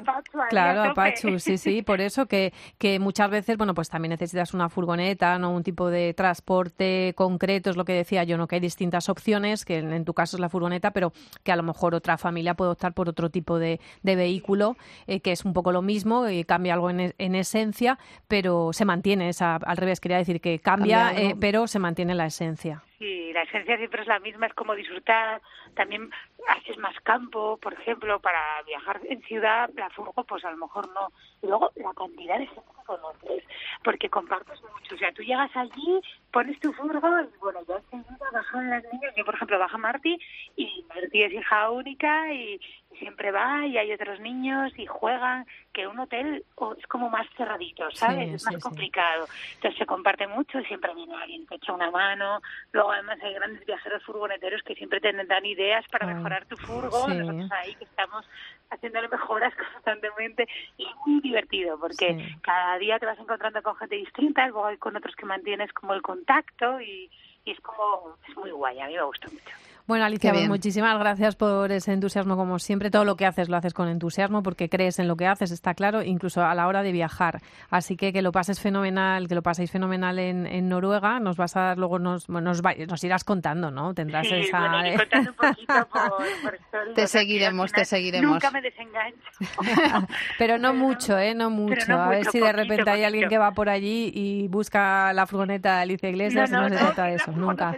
[0.50, 0.93] claro,
[1.39, 5.51] sí, sí, por eso que, que muchas veces, bueno, pues también necesitas una furgoneta, ¿no?
[5.51, 8.47] Un tipo de transporte concreto, es lo que decía yo, ¿no?
[8.47, 11.11] Que hay distintas opciones, que en, en tu caso es la furgoneta, pero
[11.43, 15.19] que a lo mejor otra familia puede optar por otro tipo de, de vehículo, eh,
[15.19, 19.29] que es un poco lo mismo y cambia algo en, en esencia, pero se mantiene
[19.29, 22.83] esa, al revés, quería decir que cambia, Cambia eh, pero se mantiene la esencia.
[22.97, 25.41] Sí, la esencia siempre es la misma, es como disfrutar.
[25.75, 26.09] También
[26.47, 30.88] haces más campo, por ejemplo, para viajar en ciudad, la furgo, pues a lo mejor
[30.93, 31.12] no.
[31.41, 33.43] Y luego la cantidad de gente que conoces,
[33.84, 34.95] porque compartes mucho.
[34.95, 39.13] O sea, tú llegas allí, pones tu furgo y bueno, ya enseguida bajan las niñas.
[39.15, 40.17] Yo, por ejemplo, baja Marti
[40.55, 42.60] y Marti es hija única y,
[42.91, 47.10] y siempre va y hay otros niños y juegan, que un hotel o, es como
[47.10, 48.29] más cerradito, ¿sabes?
[48.29, 48.62] Sí, es más sí, sí.
[48.62, 49.27] complicado.
[49.55, 52.41] Entonces se comparte mucho y siempre viene alguien que echa una mano.
[52.71, 57.06] Luego además hay grandes viajeros furgoneteros que siempre te dan ideas para mejorar tu furgo.
[57.06, 57.13] sí.
[57.15, 58.28] Nosotros ahí que estamos
[58.69, 62.36] haciéndole mejoras constantemente y es muy divertido porque Sí.
[62.41, 65.93] cada día te vas encontrando con gente distinta, luego hay con otros que mantienes como
[65.93, 67.10] el contacto y,
[67.45, 69.56] y es como, es muy guay, a mí me gusta mucho.
[69.88, 72.89] Bueno, Alicia, pues muchísimas gracias por ese entusiasmo como siempre.
[72.89, 75.76] Todo lo que haces lo haces con entusiasmo porque crees en lo que haces, está
[75.76, 77.39] claro, incluso a la hora de viajar.
[77.69, 81.19] Así que que lo pases fenomenal, que lo paséis fenomenal en, en Noruega.
[81.19, 83.93] Nos vas a dar luego, nos, nos, nos irás contando, ¿no?
[83.93, 84.69] Tendrás esa...
[84.69, 88.32] Bueno, contando un poquito por, por Te seguiremos, te seguiremos.
[88.32, 89.30] Nunca me desengancho.
[90.39, 91.36] Pero no mucho, ¿eh?
[91.36, 91.93] No mucho.
[91.93, 95.76] a ver si de repente hay alguien que va por allí y busca la furgoneta
[95.76, 97.76] de Alicia Iglesias no, no, y no, se trata de eso, nunca.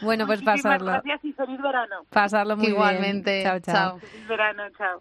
[0.00, 0.92] Bueno, pues pasarlo.
[0.92, 2.04] Gracias y feliz verano.
[2.10, 3.32] Pasarlo muy Igualmente.
[3.32, 3.44] bien.
[3.44, 3.98] Chao, chao.
[3.98, 5.00] Feliz verano, chao.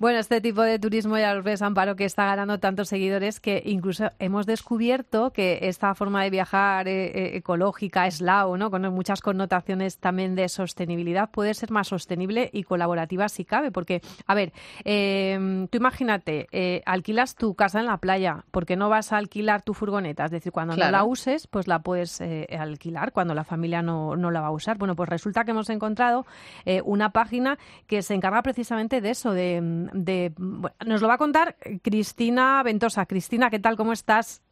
[0.00, 3.62] Bueno, este tipo de turismo ya lo ves, Amparo, que está ganando tantos seguidores que
[3.66, 8.70] incluso hemos descubierto que esta forma de viajar eh, eh, ecológica, SLAO, ¿no?
[8.70, 13.70] con muchas connotaciones también de sostenibilidad, puede ser más sostenible y colaborativa si cabe.
[13.72, 14.54] Porque, a ver,
[14.86, 19.60] eh, tú imagínate, eh, alquilas tu casa en la playa, porque no vas a alquilar
[19.60, 20.24] tu furgoneta?
[20.24, 24.16] Es decir, cuando no la uses, pues la puedes eh, alquilar, cuando la familia no,
[24.16, 24.78] no, la va a usar.
[24.78, 26.24] Bueno, pues resulta que hemos encontrado
[26.64, 30.32] eh, una página que se encarga precisamente de eso, de de,
[30.84, 33.06] nos lo va a contar Cristina Ventosa.
[33.06, 33.76] Cristina, ¿qué tal?
[33.76, 34.42] ¿Cómo estás?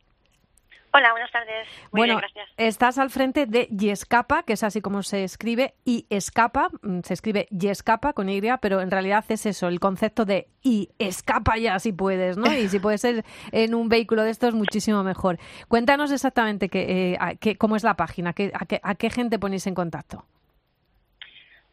[0.90, 1.68] Hola, buenas tardes.
[1.92, 2.48] Muy bueno, bien, gracias.
[2.56, 7.12] estás al frente de Yescapa, que es así como se escribe, y escapa, mm, se
[7.12, 11.78] escribe Yescapa con Y, pero en realidad es eso, el concepto de y escapa ya
[11.78, 12.52] si puedes, ¿no?
[12.52, 15.38] Y si puede ser en un vehículo de estos, muchísimo mejor.
[15.68, 18.34] Cuéntanos exactamente qué, eh, cómo es la página,
[18.82, 20.24] a qué gente ponéis en contacto.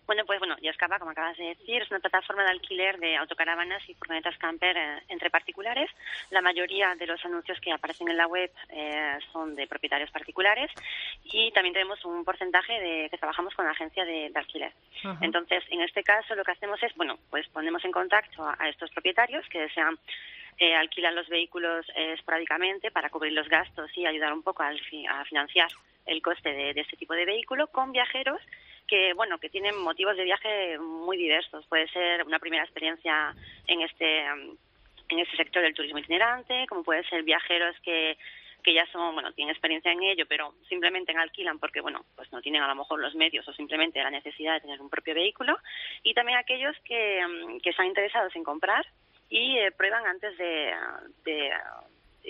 [0.05, 3.87] Bueno, pues bueno, Yescapa, como acabas de decir, es una plataforma de alquiler de autocaravanas
[3.89, 5.89] y furgonetas camper eh, entre particulares.
[6.29, 10.71] La mayoría de los anuncios que aparecen en la web eh, son de propietarios particulares
[11.23, 14.71] y también tenemos un porcentaje de que trabajamos con la agencia de, de alquiler.
[15.03, 15.17] Uh -huh.
[15.21, 18.69] Entonces, en este caso, lo que hacemos es, bueno, pues ponemos en contacto a, a
[18.69, 19.97] estos propietarios que desean
[20.57, 24.79] eh, alquilan los vehículos eh, esporádicamente para cubrir los gastos y ayudar un poco al
[24.79, 25.69] fi a financiar
[26.05, 28.39] el coste de, de este tipo de vehículo con viajeros
[28.87, 31.65] que bueno que tienen motivos de viaje muy diversos.
[31.67, 33.35] Puede ser una primera experiencia
[33.67, 38.17] en este en este sector del turismo itinerante como puede ser viajeros que
[38.63, 42.41] que ya son bueno tienen experiencia en ello pero simplemente alquilan porque bueno pues no
[42.41, 45.57] tienen a lo mejor los medios o simplemente la necesidad de tener un propio vehículo.
[46.03, 47.21] Y también aquellos que,
[47.61, 48.85] que están interesados en comprar
[49.29, 50.73] y eh, prueban antes de,
[51.23, 51.51] de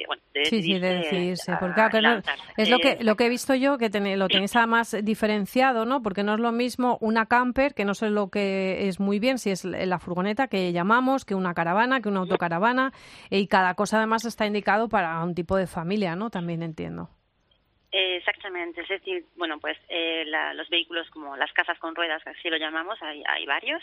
[0.08, 1.54] bueno, de sí, sí, de decidirse.
[1.60, 2.22] Porque claro,
[2.58, 6.02] es lo que, lo que he visto yo, que ten, lo tenéis además diferenciado, ¿no?
[6.02, 9.38] Porque no es lo mismo una camper, que no sé lo que es muy bien,
[9.38, 12.92] si es la furgoneta que llamamos, que una caravana, que una autocaravana,
[13.30, 16.30] y cada cosa además está indicado para un tipo de familia, ¿no?
[16.30, 17.10] También entiendo.
[17.98, 22.50] Exactamente, es decir, bueno, pues eh, la, los vehículos como las casas con ruedas, así
[22.50, 23.82] lo llamamos, hay, hay varios.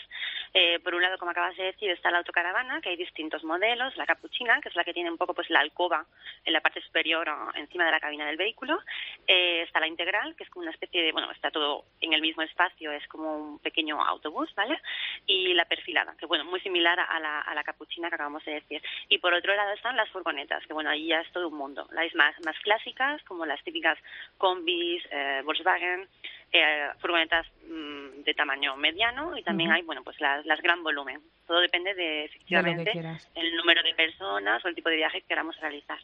[0.53, 3.97] Eh, por un lado, como acabas de decir, está la autocaravana, que hay distintos modelos,
[3.97, 6.05] la capuchina, que es la que tiene un poco pues la alcoba
[6.45, 8.79] en la parte superior encima de la cabina del vehículo.
[9.25, 12.21] Eh, está la integral, que es como una especie de, bueno, está todo en el
[12.21, 14.79] mismo espacio, es como un pequeño autobús, ¿vale?
[15.25, 18.53] Y la perfilada, que bueno, muy similar a la, a la capuchina que acabamos de
[18.53, 18.79] decir.
[19.09, 21.87] Y por otro lado están las furgonetas, que bueno, ahí ya es todo un mundo.
[21.93, 23.97] Las más, más clásicas, como las típicas
[24.37, 26.07] combis, eh, Volkswagen,
[26.51, 29.75] eh, furgonetas mmm, de tamaño mediano y también uh -huh.
[29.77, 31.21] hay, bueno, pues las, las, gran volumen.
[31.53, 32.99] Todo depende de, efectivamente, de
[33.35, 35.99] el número de personas o el tipo de viaje que queramos realizar.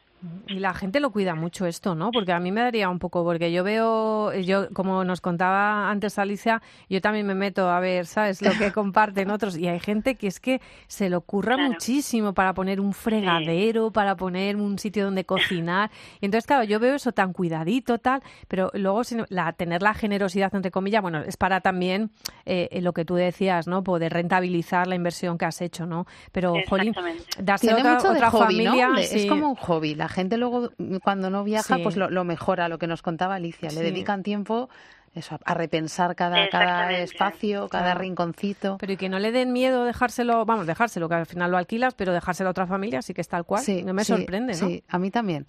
[0.45, 2.12] Y la gente lo cuida mucho esto, ¿no?
[2.12, 6.19] Porque a mí me daría un poco, porque yo veo, yo como nos contaba antes
[6.19, 8.43] Alicia, yo también me meto a ver, ¿sabes?
[8.43, 11.71] Lo que comparten otros y hay gente que es que se le ocurra claro.
[11.71, 13.91] muchísimo para poner un fregadero, sí.
[13.91, 15.89] para poner un sitio donde cocinar.
[16.21, 20.53] Y entonces, claro, yo veo eso tan cuidadito, tal, pero luego la, tener la generosidad,
[20.53, 22.12] entre comillas, bueno, es para también
[22.45, 23.83] eh, lo que tú decías, ¿no?
[23.83, 26.06] Poder rentabilizar la inversión que has hecho, ¿no?
[26.32, 26.93] Pero, jolín,
[27.39, 28.88] darse otra, mucho otra hobby, familia...
[28.89, 28.97] ¿no?
[28.97, 29.21] Sí.
[29.21, 29.95] Es como un hobby.
[29.95, 30.69] La gente luego,
[31.04, 31.82] cuando no viaja, Sí.
[31.82, 33.71] pues lo, lo mejora, lo que nos contaba Alicia.
[33.71, 34.69] Le dedican tiempo
[35.15, 38.02] eso, a- a repensar cada, cada espacio, cada Claro.
[38.02, 38.78] rinconcito.
[38.80, 41.95] Pero y que no le den miedo dejárselo, vamos, dejárselo, que al final lo alquilas,
[41.95, 43.63] pero dejárselo a otra familia, sí que es tal cual.
[43.63, 44.60] Sí, no me sí, sorprende, ¿no?
[44.67, 45.47] Sí, a mí también.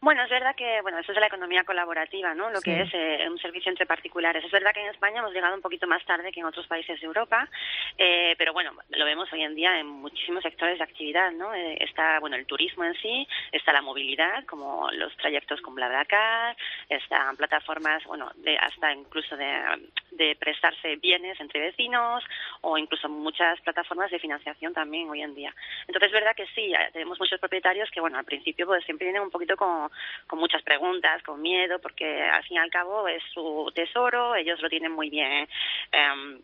[0.00, 2.50] Bueno, es verdad que, bueno, eso es de la economía colaborativa, ¿no?
[2.50, 2.64] Lo Sí.
[2.70, 4.44] que es eh, un servicio entre particulares.
[4.44, 7.00] Es verdad que en España hemos llegado un poquito más tarde que en otros países
[7.00, 7.48] de Europa,
[7.96, 11.54] eh, pero bueno, lo vemos hoy en día en muchísimos sectores de actividad, ¿no?
[11.54, 16.56] Eh, está, bueno, el turismo en sí, está la movilidad, como los trayectos con BlaBlaCar,
[16.88, 22.24] están plataformas, bueno, de, hasta incluso de, de prestarse bienes entre vecinos
[22.62, 25.54] o incluso muchas plataformas de financiación también hoy en día.
[25.86, 29.06] Entonces es verdad que sí, eh, tenemos muchos propietarios que, bueno, al principio pues siempre
[29.06, 29.90] vienen un poquito con,
[30.26, 34.60] con muchas preguntas, con miedo, porque al fin y al cabo es su tesoro, ellos
[34.60, 35.48] lo tienen muy bien.
[35.92, 36.40] Eh,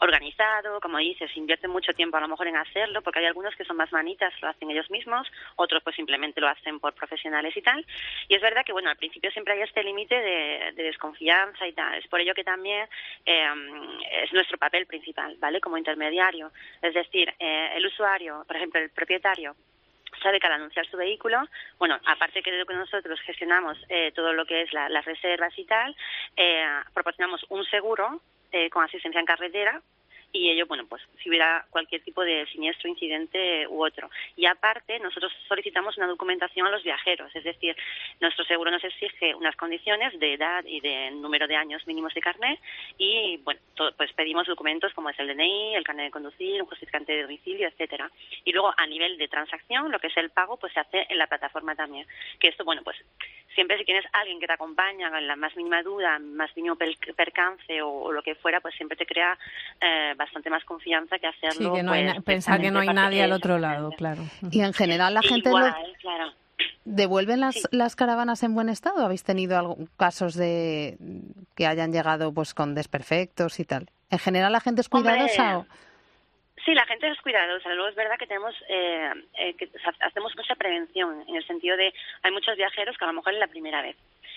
[0.00, 3.64] organizado, como dices, invierte mucho tiempo a lo mejor en hacerlo, porque hay algunos que
[3.64, 7.62] son más manitas, lo hacen ellos mismos, otros pues simplemente lo hacen por profesionales y
[7.62, 7.84] tal.
[8.28, 11.94] Y es verdad que, bueno, al principio siempre hay este límite de, desconfianza y tal.
[11.94, 12.88] Es por ello que también
[13.24, 13.48] eh,
[14.22, 15.60] es nuestro papel principal, ¿vale?
[15.60, 16.52] Como intermediario.
[16.82, 19.56] Es decir, eh, el usuario, por ejemplo, el propietario,
[20.22, 21.46] sabe que al anunciar su vehículo,
[21.78, 25.96] bueno, aparte que de nosotros gestionamos eh, todo lo que es las reservas y tal,
[26.36, 28.20] eh, proporcionamos un seguro
[28.56, 29.82] eh, con asistencia en carretera
[30.36, 34.10] y ello, bueno, pues si hubiera cualquier tipo de siniestro, incidente u otro.
[34.36, 37.76] Y aparte, nosotros solicitamos una documentación a los viajeros, es decir,
[38.20, 42.20] nuestro seguro nos exige unas condiciones de edad y de número de años mínimos de
[42.20, 42.60] carnet
[42.98, 43.60] y, bueno,
[43.96, 47.68] pues pedimos documentos como es el DNI, el carnet de conducir, un justificante de domicilio,
[47.68, 48.10] etcétera.
[48.44, 51.18] Y luego, a nivel de transacción, lo que es el pago, pues se hace en
[51.18, 52.06] la plataforma también.
[52.38, 52.96] Que esto, bueno, pues
[53.54, 57.82] siempre si tienes alguien que te acompaña en la más mínima duda, más mínimo percance
[57.82, 59.36] o, lo que fuera, pues siempre te crea
[59.80, 60.14] eh,
[60.50, 61.70] más confianza que hacerlo.
[61.70, 64.22] Sí, que no hay pues, pensar que no hay nadie al otro lado, claro.
[64.50, 65.50] Y en general la gente
[66.84, 69.04] devuelven las, las caravanas en buen estado.
[69.04, 70.96] ¿Habéis tenido algún, casos de
[71.54, 73.88] que hayan llegado pues con desperfectos y tal?
[74.10, 75.58] En general la gente es cuidadosa.
[75.58, 75.66] o...
[76.64, 77.68] Sí, la gente es cuidadosa.
[77.74, 79.70] Luego es verdad que tenemos, eh, eh, que
[80.00, 83.40] hacemos mucha prevención en el sentido de hay muchos viajeros que a lo mejor es
[83.40, 83.96] la primera vez.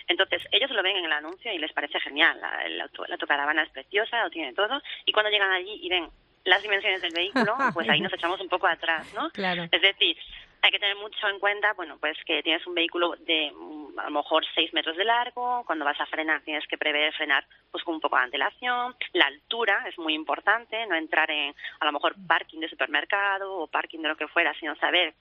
[0.10, 2.38] Entonces, ellos lo ven en el anuncio y les parece genial.
[2.42, 4.82] La, la, la autocaravana es preciosa, lo tiene todo.
[5.06, 6.10] Y cuando llegan allí y ven
[6.46, 9.30] las dimensiones del vehículo, pues ahí nos echamos un poco atrás, ¿no?
[9.30, 9.68] Claro.
[9.72, 10.18] Es decir,
[10.62, 14.06] hay que tener mucho en cuenta, bueno, pues que tienes un vehículo de mm, a
[14.06, 17.84] lo mejor 6 metros de largo, cuando vas a frenar tienes que prever frenar pues
[17.84, 21.92] con un poco de antelación, la altura es muy importante, no entrar en a lo
[21.92, 25.14] mejor parking de supermercado o parking de lo que fuera, sino saber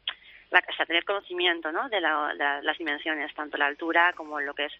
[0.50, 1.88] la, hasta tener conocimiento ¿no?
[1.88, 2.32] de, la,
[2.62, 4.72] las dimensiones, tanto la altura como lo que es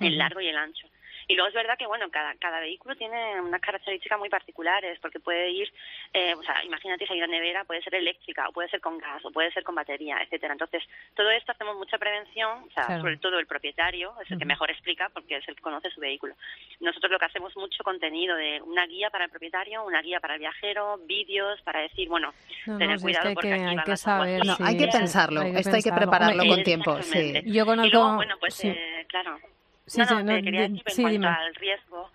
[0.00, 0.88] el largo y el ancho.
[1.28, 5.20] Y luego es verdad que, bueno, cada, cada vehículo tiene unas características muy particulares, porque
[5.20, 5.72] puede ir,
[6.12, 8.98] eh, o sea, imagínate si hay una nevera, puede ser eléctrica, o puede ser con
[8.98, 10.52] gas, o puede ser con batería, etcétera.
[10.52, 10.82] Entonces,
[11.14, 14.70] todo esto hacemos mucha prevención, o sea, sobre todo el propietario es el que mejor
[14.70, 16.34] explica, porque es el que conoce su vehículo.
[16.80, 20.34] Nosotros lo que hacemos mucho contenido de una guía para el propietario, una guía para
[20.34, 22.32] el viajero, vídeos para decir, bueno,
[22.64, 27.00] tener cuidado porque hay que saber, hay que pensarlo, esto hay que prepararlo con tiempo.
[27.02, 27.42] Sí.
[27.46, 29.38] Yo conozco, y luego, bueno, pues, eh, claro.
[29.86, 31.26] Sí, no, sí, no, no, te quería decir en sí, cuanto dime.
[31.28, 32.10] al riesgo.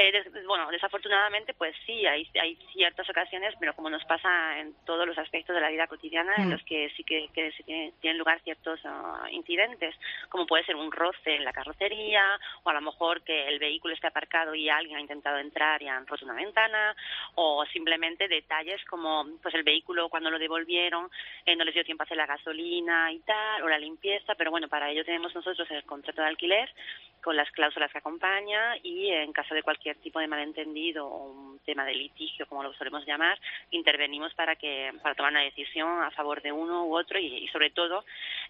[0.00, 4.72] Eh, des- bueno, desafortunadamente, pues sí, hay, hay ciertas ocasiones, pero como nos pasa en
[4.86, 6.52] todos los aspectos de la vida cotidiana, en Mm.
[6.52, 9.96] los que sí que, que se tiene- tienen lugar ciertos ah, incidentes,
[10.28, 13.92] como puede ser un roce en la carrocería, o a lo mejor que el vehículo
[13.92, 16.94] esté aparcado y alguien ha intentado entrar y han roto una ventana,
[17.34, 21.10] o simplemente detalles como pues el vehículo cuando lo devolvieron
[21.44, 24.52] eh, no les dio tiempo a hacer la gasolina y tal, o la limpieza, pero
[24.52, 26.70] bueno, para ello tenemos nosotros el contrato de alquiler
[27.20, 31.58] con las cláusulas que acompaña y en caso de cualquier tipo de malentendido o un
[31.64, 33.38] tema de litigio, como lo solemos llamar,
[33.70, 37.48] intervenimos para que para tomar una decisión a favor de uno u otro y, y
[37.48, 38.04] sobre todo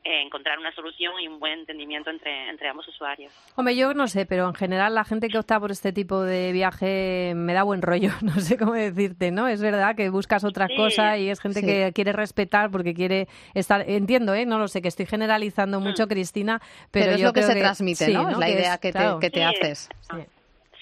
[0.05, 3.33] eh, encontrar una solución y un buen entendimiento entre, entre ambos usuarios.
[3.57, 6.53] Hombre, yo no sé, pero en general la gente que opta por este tipo de
[6.53, 9.49] viaje me da buen rollo, no sé cómo decirte, ¿no?
[9.49, 11.67] Es verdad que buscas otra Sí, cosa y es gente sí.
[11.67, 14.47] que quiere respetar porque quiere estar, entiendo, ¿eh?
[14.47, 16.09] No lo sé, que estoy generalizando mucho, Mm.
[16.09, 16.61] Cristina,
[16.91, 18.29] pero, Pero, es yo lo que creo se transmite, sí, ¿no?
[18.31, 19.45] Es la idea que, claro, te, que te Sí.
[19.45, 19.89] haces.
[20.03, 20.17] sí.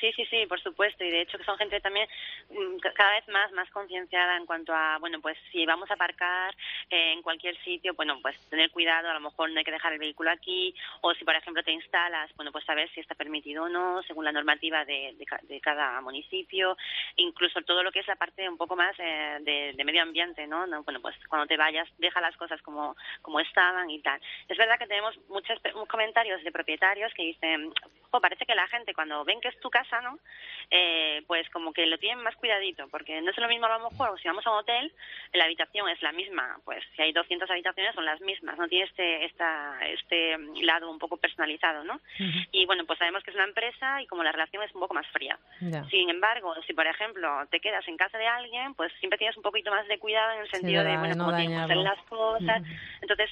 [0.00, 1.04] Sí, sí, sí, por supuesto.
[1.04, 2.06] Y de hecho que son gente también
[2.50, 5.94] mm, ca- cada vez más más concienciada en cuanto a, bueno, pues si vamos a
[5.94, 6.54] aparcar
[6.90, 9.92] eh, en cualquier sitio, bueno, pues tener cuidado, a lo mejor no hay que dejar
[9.94, 13.64] el vehículo aquí, o si por ejemplo te instalas, bueno, pues saber si está permitido
[13.64, 16.76] o no, según la normativa de, de, de cada municipio,
[17.16, 20.46] incluso todo lo que es la parte un poco más eh, de, de medio ambiente,
[20.46, 20.66] ¿no?
[20.66, 24.20] No, Bueno, pues cuando te vayas, deja las cosas como, como estaban y tal.
[24.48, 27.72] Es verdad que tenemos muchos comentarios de propietarios que dicen,
[28.16, 30.18] "Jo, parece que la gente cuando ven que es tu casa, ¿no?
[30.70, 33.90] Eh, pues como que lo tienen más cuidadito, porque no es lo mismo a lo
[33.90, 34.92] mejor, si vamos a un hotel,
[35.32, 38.86] la habitación es la misma, pues si hay 200 habitaciones son las mismas, no tiene
[38.86, 42.00] este, esta, este lado un poco personalizado, ¿no?
[42.52, 44.94] Y bueno, pues sabemos que es una empresa y como la relación es un poco
[44.94, 45.38] más fría.
[45.90, 49.42] Sin embargo, si por ejemplo te quedas en casa de alguien, pues siempre tienes un
[49.42, 52.02] poquito más de cuidado en el sentido de, bueno, no cómo tienen que hacer las
[52.04, 52.62] cosas.
[53.00, 53.30] Entonces,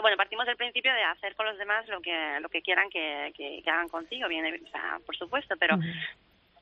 [0.00, 3.32] bueno, partimos del principio de hacer con los demás lo que lo que quieran que,
[3.36, 5.76] que, que hagan contigo, bien, o sea, por supuesto, pero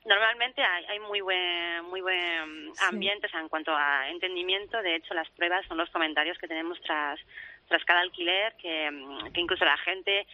[0.04, 2.84] normalmente hay, hay muy buen muy buen Sí.
[2.88, 4.80] ambiente o sea, en cuanto a entendimiento.
[4.82, 7.20] De hecho, las pruebas son los comentarios que tenemos tras
[7.68, 8.90] tras cada alquiler, que,
[9.32, 10.26] que incluso la gente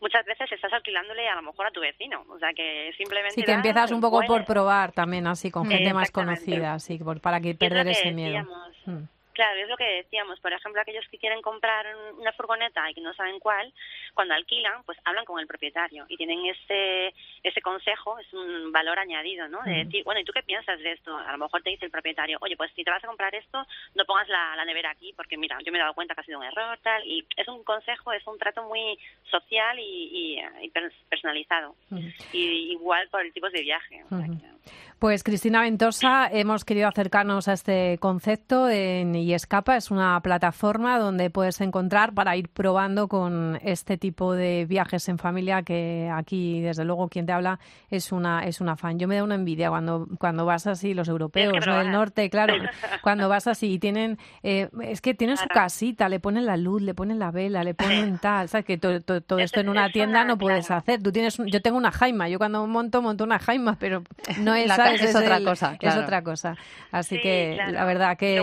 [0.00, 3.42] muchas veces estás alquilándole a lo mejor a tu vecino, o sea que simplemente Sí,
[3.42, 7.40] que empiezas un poco por probar también, así, con gente más conocida, así, por, para
[7.40, 8.38] que perder ese miedo.
[8.38, 9.17] decíamos, Mm.
[9.38, 10.40] Claro, es lo que decíamos.
[10.40, 11.86] Por ejemplo, aquellos que quieren comprar
[12.18, 13.72] una furgoneta y que no saben cuál,
[14.12, 17.14] cuando alquilan, pues hablan con el propietario y tienen ese,
[17.44, 19.62] ese consejo, es un valor añadido, ¿no?
[19.62, 21.16] De decir, bueno, ¿y tú qué piensas de esto?
[21.16, 23.64] A lo mejor te dice el propietario, oye, pues si te vas a comprar esto,
[23.94, 26.24] no pongas la, la nevera aquí porque, mira, yo me he dado cuenta que ha
[26.24, 27.06] sido un error, tal.
[27.06, 28.98] Y es un consejo, es un trato muy
[29.30, 30.70] social y, y,
[31.08, 31.76] personalizado.
[32.32, 34.02] Y igual por el tipo de viaje.
[34.98, 41.30] Pues Cristina Ventosa, hemos querido acercarnos a este concepto en escapa es una plataforma donde
[41.30, 46.84] puedes encontrar para ir probando con este tipo de viajes en familia que aquí, desde
[46.84, 47.60] luego, quien te habla
[47.90, 48.98] es una es una fan.
[48.98, 52.54] Yo me da una envidia cuando, cuando vas así, los europeos del norte, claro,
[53.02, 56.82] cuando vas así y tienen, eh, es que tienen su casita, le ponen la luz,
[56.82, 58.66] le ponen la vela, le ponen tal, ¿sabes?
[58.66, 58.94] Que todo
[59.38, 61.00] esto en una tienda no puedes hacer.
[61.02, 64.02] Tú tienes, yo tengo una jaima, yo cuando monto, monto una jaima, pero
[64.40, 65.76] no es, es, otra cosa.
[65.80, 66.56] Es otra cosa.
[66.90, 68.38] Así que la verdad que...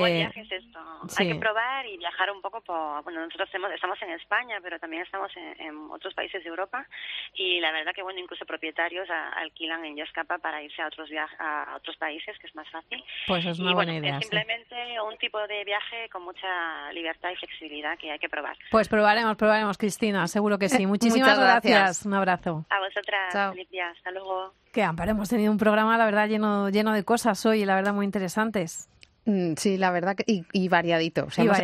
[1.18, 3.04] Hay que probar y viajar un poco por...
[3.04, 6.86] Bueno, nosotros estamos en España, pero también estamos en, otros países de Europa
[7.34, 11.10] y la verdad que, bueno, incluso propietarios alquilan en Yoscapa para irse a otros
[11.40, 13.04] a otros países, que es más fácil.
[13.28, 14.18] Pues es una buena idea.
[14.18, 18.58] Es simplemente un tipo de viaje con mucha libertad y flexibilidad que hay que probar.
[18.72, 20.86] Pues probaremos, probaremos, Cristina, seguro que sí.
[20.96, 22.06] Muchísimas gracias.
[22.06, 22.66] Un abrazo.
[22.70, 23.34] A vosotras.
[23.34, 23.52] Chao.
[23.52, 23.90] Feliz día.
[23.90, 24.54] Hasta luego.
[24.76, 27.94] Que Amparo, hemos tenido un programa, la verdad, lleno, lleno de cosas hoy, la verdad,
[27.94, 28.90] muy interesantes.
[29.24, 31.30] Mm, sí, la verdad, que, y, variadito.
[31.38, 31.60] hemos,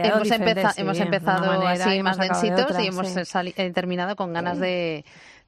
[0.78, 5.04] hemos, empezado así más densitos y hemos eh, terminado con ganas de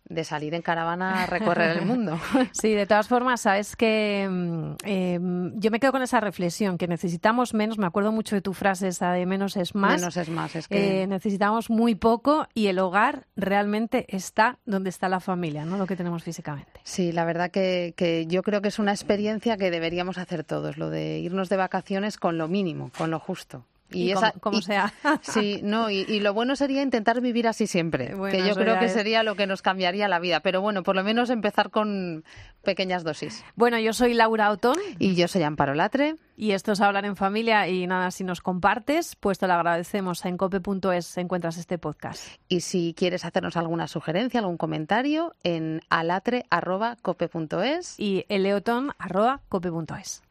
[0.06, 2.20] de salir en caravana a recorrer el mundo.
[2.52, 6.88] Sí, de todas formas, sabes que mm, em, yo me quedo con esa reflexión, que
[6.88, 10.00] necesitamos menos, me acuerdo mucho de tu frase esa de menos es más.
[10.00, 11.04] Menos es más, es que...
[11.04, 15.88] Eh, necesitamos muy poco y el hogar realmente está donde está la familia, no lo
[15.88, 16.82] que tenemos físicamente.
[16.84, 20.78] Sí, la verdad que, que yo creo que es una experiencia que deberíamos hacer todos,
[20.78, 23.66] lo de irnos de vacaciones con lo mínimo, con lo justo.
[23.94, 24.94] Y, como, sea.
[25.22, 29.24] sí, no, y, lo bueno sería intentar vivir así siempre, que yo creo que sería
[29.24, 30.42] lo que nos cambiaría la vida.
[30.42, 32.24] Pero bueno, por lo menos empezar con
[32.64, 33.44] pequeñas dosis.
[33.56, 34.78] Bueno, yo soy Laura Otón.
[34.98, 36.16] Y yo soy Amparo Latre.
[36.36, 37.68] Y esto es Hablar en Familia.
[37.68, 40.26] Y nada, si nos compartes, pues te lo agradecemos.
[40.26, 42.26] En cope.es encuentras este podcast.
[42.48, 50.23] Y si quieres hacernos alguna sugerencia, algún comentario, en alatre.cope.es y eleoton.cope.es.